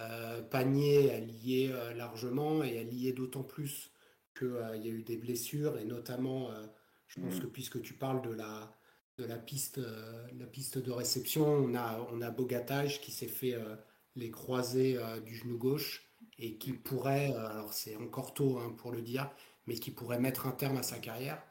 [0.00, 3.90] Euh, Panier, y est euh, largement et y est d'autant plus
[4.38, 4.48] qu'il
[4.82, 6.66] y a eu des blessures et notamment, euh,
[7.08, 7.48] je pense que Mm.
[7.48, 8.72] puisque tu parles de la,
[9.18, 13.26] de la piste, euh, la piste de réception, on a, on a Bogatage qui s'est
[13.28, 13.76] fait euh,
[14.16, 16.08] les croisés euh, du genou gauche
[16.38, 19.30] et qui pourrait, euh, alors c'est encore tôt hein, pour le dire,
[19.66, 21.42] mais qui pourrait mettre un terme à sa carrière.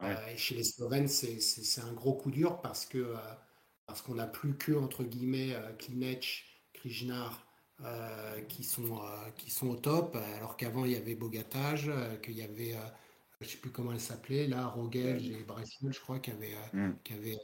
[0.00, 3.16] Ouais, Euh, et chez les Slovènes, c'est un gros coup dur parce que euh,
[3.86, 7.46] parce qu'on n'a plus que entre guillemets euh, Klinec, Krishnar
[7.82, 12.16] euh, qui sont euh, qui sont au top, alors qu'avant il y avait Bogatage, euh,
[12.18, 12.76] qu'il y avait
[13.40, 16.92] je sais plus comment elle s'appelait là, Rogel et Bressuel, je crois, qui avaient mm,
[17.04, 17.38] qui avaient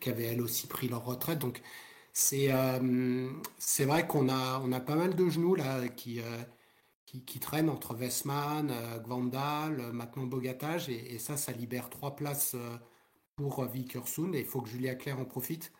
[0.00, 1.38] qui avaient elles aussi pris leur retraite.
[1.38, 1.62] Donc
[2.12, 2.50] c'est
[3.58, 6.20] c'est vrai qu'on a on a pas mal de genoux là qui
[7.06, 8.72] qui, qui traîne entre Westman,
[9.04, 12.56] Gvandal, euh, maintenant Bogatage, et, et ça, ça libère trois places
[13.36, 15.72] pour euh, Vikersund, et il faut que Julia Claire en profite.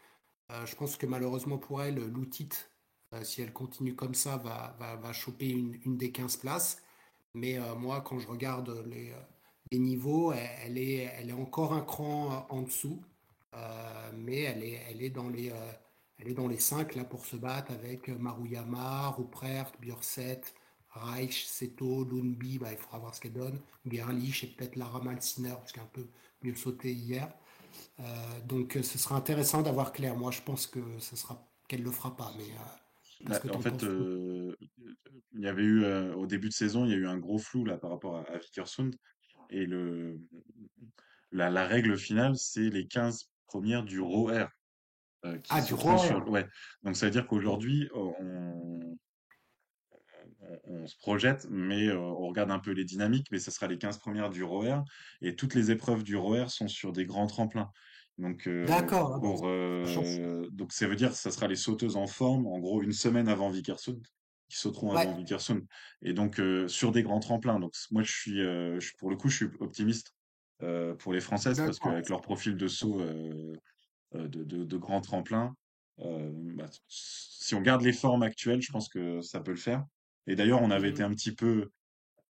[0.51, 2.51] Euh, je pense que malheureusement pour elle, l'Outit,
[3.15, 6.83] euh, si elle continue comme ça, va, va, va choper une, des 15 places.
[7.35, 9.15] Mais moi, quand je regarde les,
[9.71, 13.03] les niveaux, elle, est, elle est encore un cran en dessous,
[14.13, 15.51] mais elle est, elle est dans les,
[16.19, 20.43] elle est dans les 5 là pour se battre avec Maruyama, Ruprecht, Björset,
[20.95, 23.61] Reich, Seto, Lundby, bah, il faudra voir ce qu'elle donne.
[23.87, 26.07] Gerlich et peut-être Lara Malsiner, parce qu'elle a un peu
[26.43, 27.33] mieux sauté hier.
[28.01, 28.05] Euh,
[28.47, 30.17] donc ce sera intéressant d'avoir Claire.
[30.17, 32.45] Moi, je pense que ce sera qu'elle le fera pas, mais
[33.25, 34.57] Bah, qu'est-ce que en fait, euh,
[35.33, 37.39] il y avait eu euh, au début de saison, il y a eu un gros
[37.39, 38.95] flou là par rapport à, à Vikersund
[39.51, 40.21] et le
[41.31, 44.31] la, la règle finale, c'est les 15 premières du ROR
[45.25, 46.29] euh, qui Ah, du roar.
[46.29, 46.47] ouais.
[46.83, 48.99] Donc ça veut dire qu'aujourd'hui, on,
[50.43, 53.67] on, on se projette, mais euh, on regarde un peu les dynamiques, mais ça sera
[53.69, 54.85] les 15 premières du ROR,
[55.21, 57.71] et toutes les épreuves du ROR sont sur des grands tremplins.
[58.19, 61.97] Donc, euh, D'accord, ah pour, euh, donc ça veut dire que ça sera les sauteuses
[61.97, 64.03] en forme, en gros, une semaine avant Vikersund,
[64.49, 65.63] qui sauteront avant Ouais, Vikersund,
[66.03, 67.59] et donc sur des grands tremplins.
[67.59, 70.13] Donc moi, je suis, je- pour le coup, je suis optimiste
[70.99, 73.01] pour les Françaises, parce qu'avec leur profil de saut
[74.13, 75.55] de, de, de grands tremplins.
[75.99, 79.85] Bah, si on garde les formes actuelles, je pense que ça peut le faire.
[80.27, 81.11] Et d'ailleurs, on avait été Mhm.
[81.13, 81.71] un petit peu,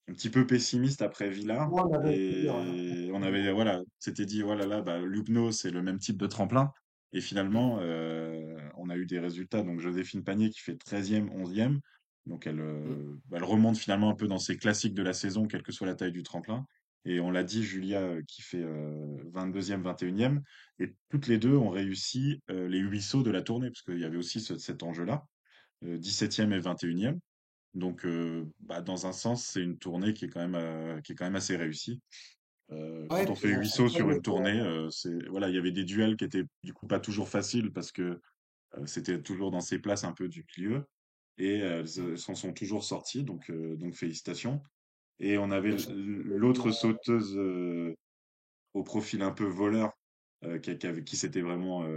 [0.09, 1.69] un petit peu pessimiste après Villars.
[1.71, 5.53] Moi, on avait été, ouais, Et on avait, voilà, s'était dit, voilà, là, bah, Lugno,
[5.53, 6.73] c'est le même type de tremplin.
[7.13, 9.63] Et finalement, euh, on a eu des résultats.
[9.63, 11.81] Donc, Joséphine Panier qui fait treizième onzième
[12.27, 15.47] Donc, elle, euh, bah, elle remonte finalement un peu dans ses classiques de la saison,
[15.47, 16.65] quelle que soit la taille du tremplin.
[17.05, 20.43] Et on l'a dit, Julia qui fait euh, 22e, 21e.
[20.79, 24.05] Et toutes les deux ont réussi les huit sauts de la tournée, parce qu'il y
[24.05, 25.25] avait aussi ce- cet enjeu-là,
[25.85, 27.19] euh, 17e et 21e.
[27.75, 31.13] Donc, euh, bah, dans un sens, c'est une tournée qui est quand même, euh, qui
[31.13, 32.01] est quand même assez réussie.
[32.71, 35.55] Euh, Ouais, quand on fait on huit sauts sur une tournée, euh, c'est, voilà, il
[35.55, 38.21] y avait des duels qui étaient du coup pas toujours faciles parce que
[38.75, 40.85] euh, c'était toujours dans ces places un peu du milieu.
[41.39, 44.63] Et elles s'en sont toujours sorties, donc, donc félicitations.
[45.19, 47.39] Et on avait l'autre sauteuse
[48.75, 49.93] au profil un peu voleur
[50.63, 51.89] qui, qui, qui s'était vraiment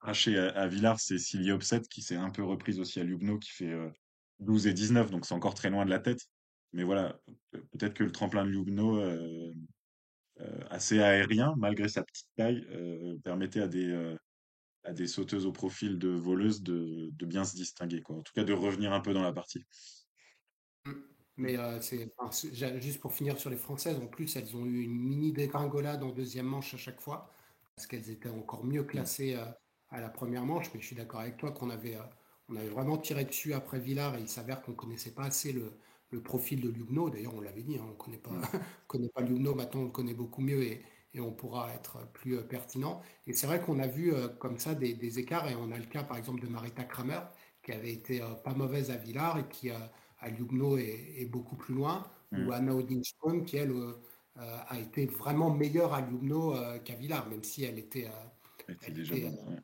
[0.00, 3.38] craché à, à Villars, c'est Silly Opset qui s'est un peu reprise aussi à Lugno
[3.38, 3.74] qui fait
[4.40, 6.20] 12 et 19, donc c'est encore très loin de la tête.
[6.72, 7.18] Mais voilà,
[7.50, 9.52] pe- peut-être que le tremplin de Lugno, euh,
[10.40, 14.16] euh, assez aérien, malgré sa petite taille, euh, permettait à des,
[14.84, 18.16] à des sauteuses au profil de voleuses de, de bien se distinguer, quoi.
[18.16, 19.64] En tout cas, de revenir un peu dans la partie.
[20.84, 20.92] Mm.
[21.36, 22.30] Mais euh, c'est, enfin,
[22.80, 26.10] juste pour finir sur les Françaises, en plus, elles ont eu une mini dégringolade en
[26.12, 27.30] deuxième manche à chaque fois,
[27.76, 28.92] parce qu'elles étaient encore mieux Mm.
[28.92, 29.44] classées euh,
[29.90, 30.72] à la première manche.
[30.74, 32.02] Mais je suis d'accord avec toi qu'on avait, euh,
[32.48, 35.78] on avait vraiment tiré dessus après Villars, et il s'avère qu'on connaissait pas assez le,
[36.10, 37.10] le profil de Lugno.
[37.10, 38.30] D'ailleurs, on l'avait dit, hein, on connaît pas,
[38.86, 40.82] connaît pas Lugno, maintenant on le connaît beaucoup mieux et,
[41.14, 43.02] et on pourra être plus euh, pertinent.
[43.26, 45.78] Et c'est vrai qu'on a vu euh, comme ça des, des écarts, et on a
[45.78, 47.20] le cas par exemple de Marita Kramer,
[47.62, 51.56] qui avait été euh, pas mauvaise à Villars et qui à Lugno est, est beaucoup
[51.56, 52.52] plus loin, ou Mm.
[52.52, 53.72] Anna Odinström qui, elle,
[54.36, 58.08] a été vraiment meilleure à Lugno qu'à Villars, même si elle était,
[58.68, 59.36] Elle était elle déjà était, bonne.
[59.48, 59.56] ouais.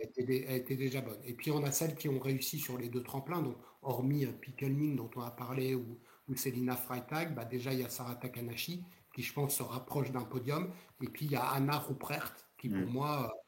[0.00, 1.18] Elle était, elle était déjà bonne.
[1.24, 4.32] Et puis on a celles qui ont réussi sur les deux tremplins, donc hormis euh,
[4.32, 5.98] Pickelning dont on a parlé, ou,
[6.28, 8.84] ou Selina Freitag, bah déjà il y a Sarah Takanashi
[9.14, 10.72] qui je pense se rapproche d'un podium,
[11.02, 12.92] et puis il y a Anna Ruprecht qui pour Mm.
[12.92, 13.40] moi euh,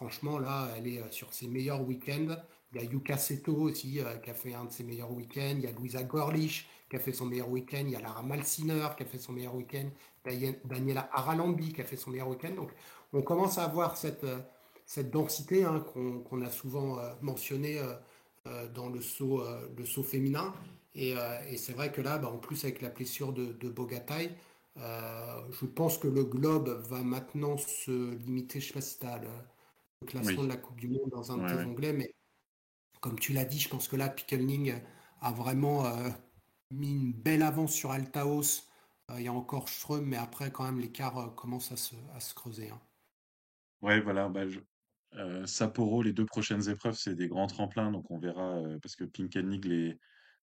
[0.00, 2.34] Franchement, là, elle est euh, sur ses meilleurs week-ends.
[2.72, 5.56] Il y a Yuka Seto aussi euh, qui a fait un de ses meilleurs week-ends.
[5.56, 7.82] Il y a Louisa Gorlich qui a fait son meilleur week-end.
[7.82, 9.90] Il y a Lara Malsiner qui a fait son meilleur week-end.
[10.64, 12.54] Daniela Aralambi qui a fait son meilleur week-end.
[12.54, 12.70] Donc,
[13.12, 14.38] on commence à avoir cette, euh,
[14.90, 17.94] cette densité hein, qu'on a souvent euh, mentionnée euh,
[18.46, 19.42] euh, dans le saut,
[19.76, 20.54] le saut féminin.
[20.94, 21.14] Et,
[21.48, 24.32] et c'est vrai que là, bah, en plus, avec la blessure de, de Bogatay,
[24.76, 28.60] je pense que le globe va maintenant se limiter.
[28.60, 29.28] Je ne sais pas si tu as le,
[30.02, 31.66] le classement Oui, de la Coupe du Monde dans un de ouais, tes ouais.
[31.66, 32.14] onglets, mais
[33.00, 34.74] comme tu l'as dit, je pense que là, Pickelning
[35.20, 36.10] a vraiment euh,
[36.70, 38.64] mis une belle avance sur Altaos.
[39.10, 41.94] Euh, il y a encore Ström, mais après, quand même, l'écart euh, commence à se,
[42.14, 42.70] à se creuser.
[42.70, 42.80] hein.
[43.82, 44.60] Ouais, voilà, bah, je-
[45.14, 48.96] euh, Sapporo, les deux prochaines épreuves, c'est des grands tremplins, donc on verra, euh, parce
[48.96, 49.98] que Pinkennig, les,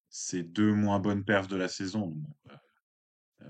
[0.09, 2.29] c'est deux moins bonnes perfs de la saison, bon,
[3.41, 3.47] euh,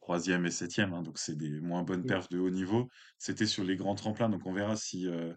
[0.00, 2.88] troisième et septième, hein, donc c'est des moins bonnes perfs de haut niveau.
[3.18, 5.34] C'était sur les grands tremplins, donc on verra si, euh,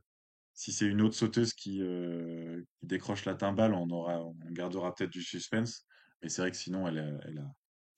[0.54, 4.94] si c'est une autre sauteuse qui, euh, qui décroche la timbale, on aura, on gardera
[4.96, 5.86] peut-être du suspense.
[6.24, 7.48] Mais c'est vrai que sinon, elle, a- elle a,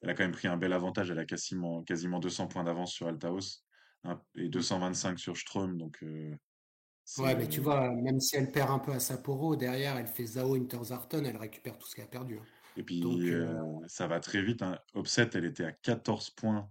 [0.01, 1.11] elle a quand même pris un bel avantage.
[1.11, 3.63] Elle a quasiment, quasiment 200 points d'avance sur Altaos
[4.03, 4.49] hein, et Mm.
[4.49, 6.35] 225 sur Ström, donc euh,
[7.17, 10.25] Ouais, mais tu vois, même si elle perd un peu à Sapporo, derrière, elle fait
[10.25, 12.37] Zao Interzarten, elle récupère tout ce qu'elle a perdu.
[12.39, 12.45] hein.
[12.75, 14.61] Et puis, Donc, euh, euh, ça va très vite.
[14.61, 14.79] Hein.
[15.33, 16.69] Elle était à 14 points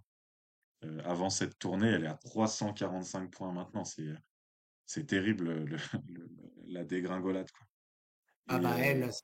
[0.84, 1.88] euh, avant cette tournée.
[1.88, 3.84] Elle est à 345 points maintenant.
[3.84, 4.14] C'est,
[4.86, 5.76] c'est terrible, le- le-
[6.08, 6.30] le-
[6.68, 7.66] la dégringolade, quoi.
[8.48, 9.22] Ah Et bah euh, elle, c'est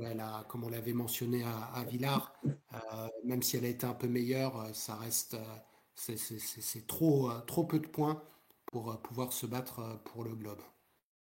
[0.00, 2.32] qu'elle a, comme on l'avait mentionné à, à Villars,
[2.74, 5.56] euh, même si elle a été un peu meilleure, euh, ça reste, euh,
[5.94, 8.22] c'est c'est- c'est- c'est trop, euh, trop peu de points
[8.70, 10.62] pour euh, pouvoir se battre euh, pour le globe.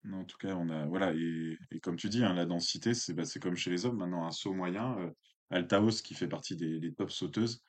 [0.04, 1.12] non, en tout cas, on a, voilà.
[1.14, 3.96] Et, et comme tu dis, hein, la densité, c'est bah, c'est comme chez les hommes
[3.98, 4.98] maintenant, un saut moyen.
[4.98, 5.10] euh,
[5.50, 7.60] Altaos, qui fait partie des, des top sauteuses,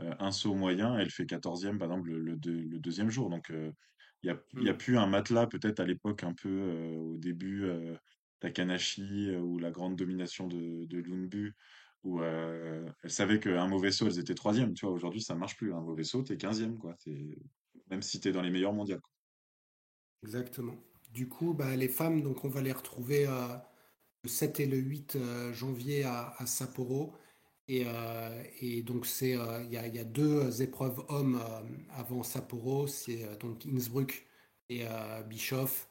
[0.00, 3.30] euh, un saut moyen, elle fait quatorzième par exemple, le, le, deux- le deuxième jour.
[3.30, 3.70] Donc, euh,
[4.22, 4.74] il y a, il y a Mm.
[4.74, 7.96] plus un matelas, peut-être à l'époque, un peu euh, au début, euh,
[8.40, 11.54] Takanashi euh, ou la grande domination de, de Lunbu,
[12.02, 14.74] où euh, elle savait qu'un mauvais saut, elles étaient troisième.
[14.74, 15.72] Tu vois, aujourd'hui, ça marche plus.
[15.74, 16.94] Un mauvais saut, t'es quinzième, quoi.
[17.04, 17.36] T'es-
[17.90, 18.98] Même si t'es dans les meilleurs mondiaux.
[19.00, 19.10] quoi.
[20.24, 20.76] Exactement.
[21.12, 23.46] Du coup, bah, les femmes, donc on va les retrouver euh,
[24.24, 27.12] le 7 et le 8 euh, janvier à, Sapporo.
[27.68, 28.42] Et, euh,
[28.82, 29.28] donc il
[29.70, 31.40] y a, deux épreuves hommes
[31.90, 34.26] avant Sapporo, c'est donc Innsbruck
[34.68, 34.84] et
[35.28, 35.88] Bischoff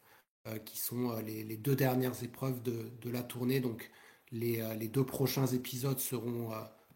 [0.66, 3.60] qui sont les, deux dernières épreuves de, la tournée.
[3.60, 3.90] Donc
[4.32, 6.52] les, deux prochains épisodes seront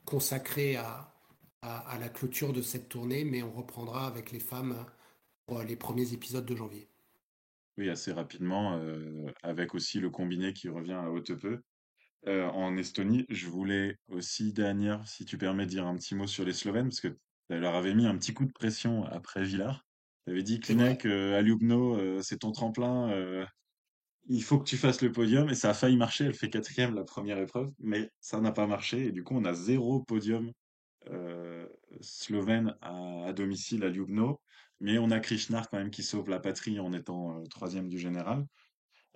[0.05, 1.11] consacrés à,
[1.61, 4.85] à, la clôture de cette tournée, mais on reprendra avec les femmes
[5.47, 6.87] pour les premiers épisodes de janvier.
[7.77, 11.61] Oui, assez rapidement, euh, avec aussi le combiné qui revient à haute peu.
[12.27, 16.43] Euh, en Estonie, je voulais aussi, dernière, si tu permets, dire un petit mot sur
[16.43, 19.85] les Slovènes, parce que tu leur avais mis un petit coup de pression après Villars.
[20.25, 20.59] Tu avais dit.
[20.59, 23.45] Klinek, euh, à Ljubno, c'est ton tremplin,
[24.29, 26.95] il faut que tu fasses le podium, et ça a failli marcher, elle fait quatrième
[26.95, 30.51] la première épreuve, mais ça n'a pas marché, et du coup, on a zéro podium
[32.01, 34.41] slovène à, à domicile à Ljubno,
[34.79, 37.97] mais on a Krishnar quand même qui sauve la patrie en étant euh, troisième du
[37.97, 38.45] général.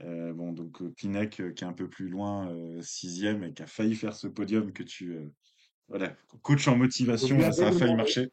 [0.04, 3.54] Euh, bon, donc euh, Pinec euh, qui est un peu plus loin, euh, sixième, et
[3.54, 5.20] qui a failli faire ce podium que tu...
[5.88, 8.30] voilà, coach en motivation, ça a failli marcher.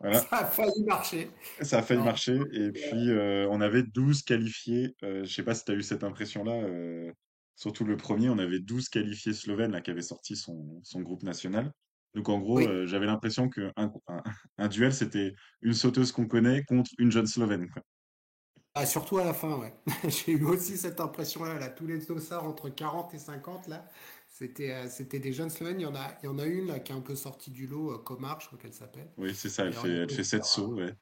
[0.00, 1.30] Voilà, ça a failli marcher.
[1.62, 2.38] ça a failli marcher.
[2.52, 3.10] Et puis,
[3.48, 4.94] on avait 12 qualifiés.
[5.02, 7.12] Je sais pas si tu as eu cette impression-là.
[7.54, 11.22] surtout le premier, on avait 12 qualifiés slovènes là, qui avaient sorti son, son groupe
[11.22, 11.72] national.
[12.14, 13.92] Donc, en gros, oui, euh, j'avais l'impression qu'un un,
[14.58, 17.68] un duel, c'était une sauteuse qu'on connaît contre une jeune slovène.
[17.70, 17.82] quoi.
[18.76, 19.72] Ah, surtout à la fin, ouais.
[20.08, 21.68] J'ai eu aussi cette impression-là, là.
[21.70, 23.88] Tous les dossards entre 40 et 50, là,
[24.28, 25.78] c'était euh, c'était des jeunes Slovènes.
[25.80, 27.50] Il y en a, il y en a une là, qui est un peu sortie
[27.52, 29.12] du lot, euh, Komar, je crois qu'elle s'appelle.
[29.16, 30.72] Oui, c'est ça, elle Et fait, elle fait d'autres, 7 sauts.
[30.72, 30.94] euh, ouais.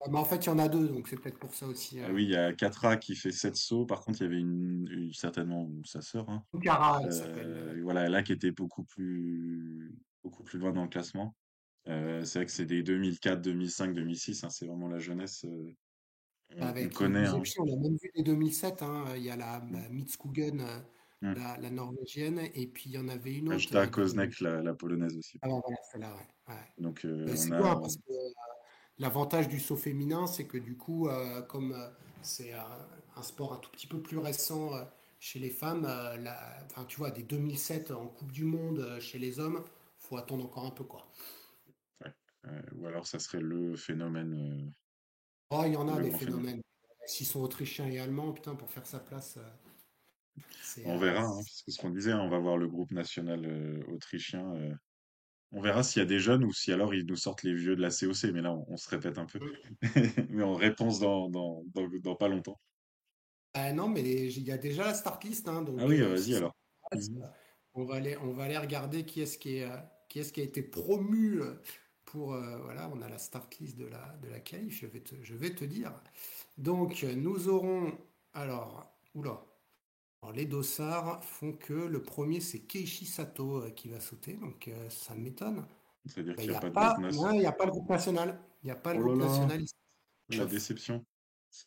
[0.00, 2.00] ah, mais en fait, il y en a deux, donc c'est peut-être pour ça aussi.
[2.02, 3.84] Ah Euh, oui, il y a Katra qui fait 7 sauts.
[3.86, 7.52] Par contre, il y avait une, une- certainement sa sœur, hein, Cara, elle s'appelle.
[7.56, 9.92] euh, euh, voilà, là qui était beaucoup plus,
[10.22, 11.34] beaucoup plus loin dans le classement.
[11.88, 14.44] Euh, c'est vrai que c'est des 2004, 2005, 2006.
[14.44, 15.44] hein, c'est vraiment la jeunesse.
[15.44, 15.72] euh,
[16.56, 17.28] on, on avec les connaît.
[17.30, 17.62] 12 Hein.
[17.66, 18.82] on a même vu les 2007.
[18.82, 19.04] hein.
[19.16, 20.78] Il y a la, la Mitsukugen, euh,
[21.22, 21.34] Mm.
[21.34, 23.90] la, la norvégienne, et puis il y en avait une autre Ajda euh, des 2000.
[23.90, 25.38] Koznek, la, la polonaise aussi.
[25.42, 26.54] Ah, bah, voilà, celle-là, ouais.
[26.54, 26.60] ouais.
[26.78, 27.58] Donc euh, on c'est a.
[27.60, 28.12] bien parce que
[28.98, 31.08] L'avantage du saut féminin, c'est que du coup,
[31.48, 31.74] comme
[32.22, 34.70] c'est un sport un tout petit peu plus récent
[35.20, 39.38] chez les femmes, la- enfin, tu vois, des 2007 en Coupe du Monde chez les
[39.40, 39.62] hommes,
[40.10, 41.08] faut attendre encore un peu, quoi.
[42.04, 42.12] ouais,
[42.46, 44.70] euh, ou alors ça serait le phénomène, euh,
[45.50, 46.44] Oh, il y en a le des phénomène.
[46.44, 46.62] phénomènes.
[47.06, 50.84] S'ils sont autrichiens et allemands, putain, pour faire sa place, euh, c'est...
[50.86, 53.44] On euh, verra, hein, que ce qu'on disait, hein, on va voir le groupe national
[53.46, 54.52] euh, autrichien.
[54.56, 54.74] euh,
[55.52, 57.74] On verra s'il y a des jeunes ou si alors ils nous sortent les vieux
[57.76, 59.40] de la COC, mais là on, on se répète un peu.
[60.30, 62.60] Mais en réponse dans, dans, dans, dans pas longtemps.
[63.54, 66.36] Ah non, mais il y a déjà la start list, hein, Ah oui, euh, vas-y
[66.36, 66.54] alors.
[66.92, 67.22] Mhm.
[67.22, 67.26] euh,
[67.74, 69.76] on va aller, on va aller regarder qui est-ce qui est, euh,
[70.10, 71.54] qui est-ce qui a été promu euh,
[72.06, 75.14] pour, euh, voilà, on a la start list de la, de la je vais te,
[75.22, 75.94] je vais te dire.
[76.58, 77.98] Donc, nous aurons,
[78.34, 79.46] alors, oula,
[80.22, 84.68] alors, les dossards font que le premier, c'est Keiichi Sato euh, qui va sauter, donc
[84.68, 85.66] euh, ça m'étonne.
[86.04, 87.00] C'est-à-dire Ben, qu'il Il n'y n'y a a pas de groupe
[87.34, 89.62] il y a pas le groupe national, il n'y a pas le Oh groupe national,
[89.62, 89.74] ici.
[90.30, 91.04] la déception.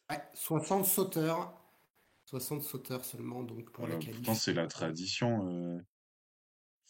[0.10, 1.60] Ouais, 60 sauteurs.
[2.26, 4.34] 60 sauteurs seulement donc pour la Voilà, pourtant qualif.
[4.36, 5.80] c'est la tradition.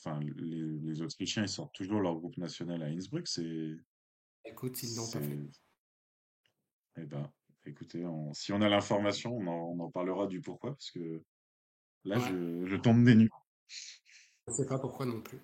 [0.06, 0.34] Enfin, les,
[0.82, 3.28] les Autrichiens, ils sortent toujours leur groupe national à Innsbruck.
[3.28, 3.78] C'est,
[4.46, 5.38] Écoute, ils l'ont pas fait.
[6.98, 7.30] eh ben,
[7.66, 11.22] écoutez, on- si on a l'information, on en, on en parlera du pourquoi, parce que
[12.06, 13.32] là, Ouais, je, je tombe des nues.
[14.48, 15.40] je sais pas pourquoi non plus.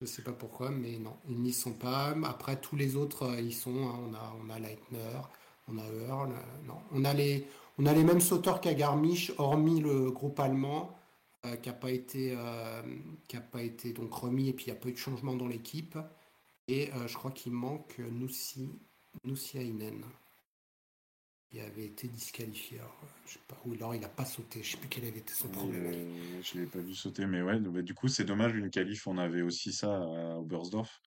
[0.00, 2.14] Je sais pas pourquoi, mais non, ils n'y sont pas.
[2.24, 3.88] Après, tous les autres, euh, ils sont.
[3.88, 3.98] hein.
[4.08, 5.20] On a, on a Leitner,
[5.68, 6.32] on a Earl.
[6.32, 7.46] euh, non, on a les,
[7.78, 10.90] on a les mêmes sauteurs qu'à Garmisch, hormis le groupe allemand
[11.44, 12.82] euh, qui a pas été, euh,
[13.28, 15.34] qui a pas été donc remis et puis il n'y a pas eu de changement
[15.34, 15.98] dans l'équipe.
[16.68, 18.70] Et euh, je crois qu'il manque Noussi,
[19.24, 20.02] Nousiainen.
[21.50, 22.78] qui avait été disqualifié.
[22.78, 24.62] Alors, je sais pas, ou alors il n'a pas sauté.
[24.62, 25.92] Je sais plus quel avait été son problème.
[26.42, 29.18] je l'ai pas vu sauter, mais ouais, bah, du coup, c'est dommage, une qualif, on
[29.18, 31.02] avait aussi ça à Oberstdorf.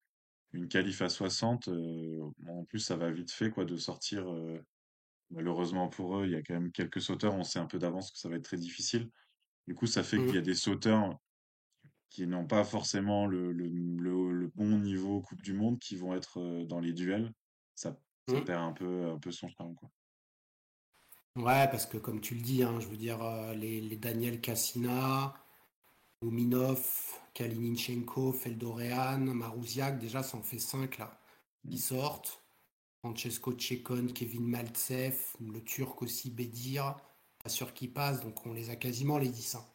[0.54, 4.26] Une qualif à 60, euh, bon, en plus, ça va vite fait, quoi, de sortir.
[5.32, 8.12] malheureusement pour eux, il y a quand même quelques sauteurs, on sait un peu d'avance
[8.12, 9.10] que ça va être très difficile.
[9.68, 11.18] Du coup, ça fait qu'il y a des sauteurs
[12.10, 16.16] qui n'ont pas forcément le, le, le, le bon niveau Coupe du Monde, qui vont
[16.16, 17.34] être dans les duels.
[17.76, 17.98] Ça,
[18.30, 18.46] ça mm.
[18.46, 19.90] perd un peu, un peu son charme, quoi.
[21.36, 23.20] Ouais, parce que comme tu le dis, hein, je veux dire,
[23.54, 25.36] les, les Daniel Cassina,
[26.24, 31.20] Ouminov, Kalinichenko, Feldorean, Marouziak, déjà ça en fait 5 là,
[31.70, 31.78] qui Mm.
[31.78, 32.42] sortent.
[33.02, 37.04] Francesco Tchekon, Kevin Maltsev, le Turc aussi, Bedir, pas
[37.50, 39.56] sûr qu'il passe, donc on les a quasiment les 10.
[39.56, 39.66] hein.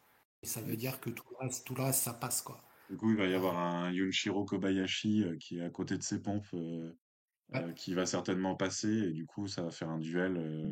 [0.41, 2.63] Et ça veut dire que tout le reste, tout le reste ça passe quoi.
[2.89, 5.97] Du coup, il va y Euh, avoir un Yunshiro Kobayashi euh, qui est à côté
[5.97, 6.93] de ses pompes, euh,
[7.49, 7.63] ouais.
[7.63, 10.71] euh, qui va certainement passer, et du coup, ça va faire un duel euh,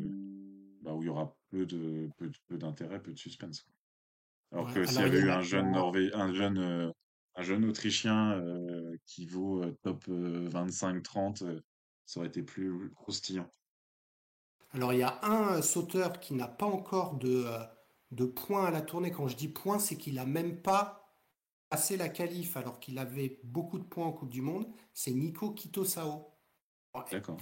[0.82, 3.62] bah, où il y aura peu de peu, de- peu d'intérêt, peu de suspense.
[3.62, 3.74] quoi.
[4.52, 4.74] Alors Ouais.
[4.74, 6.90] que s'il y avait eu un jeune Norvé, un jeune, euh,
[7.36, 11.44] un jeune Autrichien euh, qui vaut euh, top 25-30,
[12.06, 13.50] ça aurait été plus croustillant.
[14.72, 17.64] Alors, il y a un euh, sauteur qui n'a pas encore de, euh,
[18.10, 19.10] de points à la tournée.
[19.10, 21.14] Quand je dis points, c'est qu'il n'a même pas
[21.68, 24.66] passé la qualif alors qu'il avait beaucoup de points en Coupe du Monde.
[24.94, 26.28] C'est Nico Kitosao.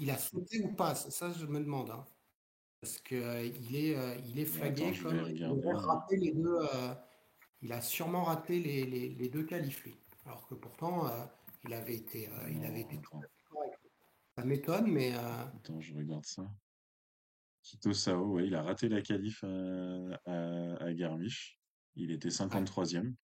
[0.00, 0.94] Il a sauté ou pas?
[0.94, 1.90] Ça, je me demande.
[1.90, 2.04] hein.
[2.80, 5.66] Parce que euh, est, il est flagué comme il regarder.
[5.66, 6.58] aurait raté les deux.
[6.74, 6.94] euh,
[7.62, 9.94] il a sûrement raté les, les- les deux qualifs, lui.
[10.24, 11.10] Alors que pourtant, euh,
[11.64, 13.78] il avait été, euh, il avait Non, été tout attends, à fait correct.
[14.38, 16.44] Ça m'étonne, mais attends, je regarde ça.
[17.62, 19.48] Kito Sao, ouais, il a raté la qualif à,
[20.26, 21.60] à, à Garmisch.
[21.94, 23.14] Il était ouais, 53e.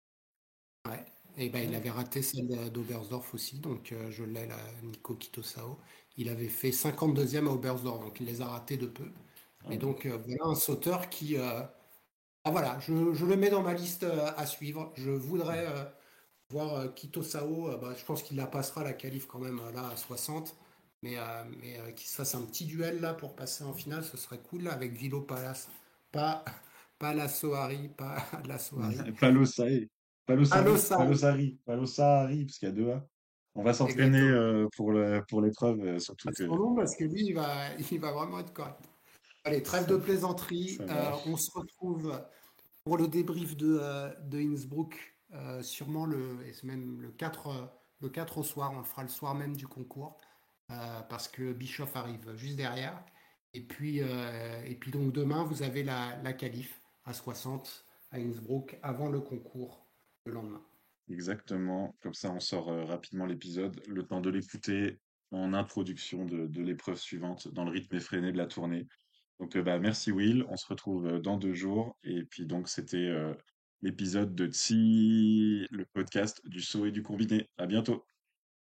[0.87, 1.05] ouais.
[1.39, 5.78] Et ben, il avait raté celle d'Oberstdorf aussi, donc euh, je l'ai là, Nico Kitosao.
[6.16, 9.12] Il avait fait 52e à Oberstdorf, donc il les a ratés de peu.
[9.64, 11.62] Ah Et donc euh, voilà un sauteur qui, euh,
[12.45, 14.93] ah voilà, je, je le mets dans ma liste à suivre.
[14.97, 15.66] Je voudrais
[16.51, 19.89] voir Kito Sao, euh, bah, je pense qu'il la passera la qualif quand même là
[19.91, 20.57] à 60,
[21.03, 24.05] mais, euh, mais euh, qu'il se fasse un petit duel là pour passer en finale,
[24.05, 25.68] ce serait cool là, avec Vilo Palace.
[26.12, 26.44] Pas,
[26.99, 28.16] pas la Sohari, pas
[28.47, 28.97] la Sohari.
[29.20, 29.88] Palosari.
[30.28, 31.59] Alosari, Palosari.
[31.64, 33.07] Palosari, parce qu'il y a deux A.
[33.55, 37.28] On va s'entraîner euh, pour le, pour l'épreuve, euh, surtout À que parce que lui,
[37.28, 38.80] il va, il va vraiment être correct.
[39.44, 40.76] Allez, trêve de plaisanterie.
[40.80, 42.20] Euh, on se retrouve
[42.84, 45.16] pour le débrief de, euh, de Innsbruck,
[45.62, 47.66] sûrement le, et même le 4, euh,
[48.01, 48.72] le 4 au soir.
[48.74, 50.18] On le fera le soir même du concours,
[50.69, 53.05] parce que Bischoff arrive juste derrière.
[53.55, 58.19] Et puis, euh, et puis donc demain, vous avez la, la qualif à 60 à
[58.19, 59.87] Innsbruck avant le concours
[60.25, 60.62] le lendemain.
[61.09, 61.97] Exactement.
[62.03, 63.81] Comme ça, on sort euh, rapidement l'épisode.
[63.87, 64.99] Le temps de l'écouter
[65.31, 68.87] en introduction de, l'épreuve suivante, dans le rythme effréné de la tournée.
[69.41, 70.45] Donc, euh, bah, merci Will.
[70.49, 71.97] On se retrouve euh, dans deux jours.
[72.05, 73.35] Et puis, donc, c'était euh,
[73.83, 77.49] l'épisode de Tsi, le podcast du saut et du combiné.
[77.59, 78.05] À bientôt.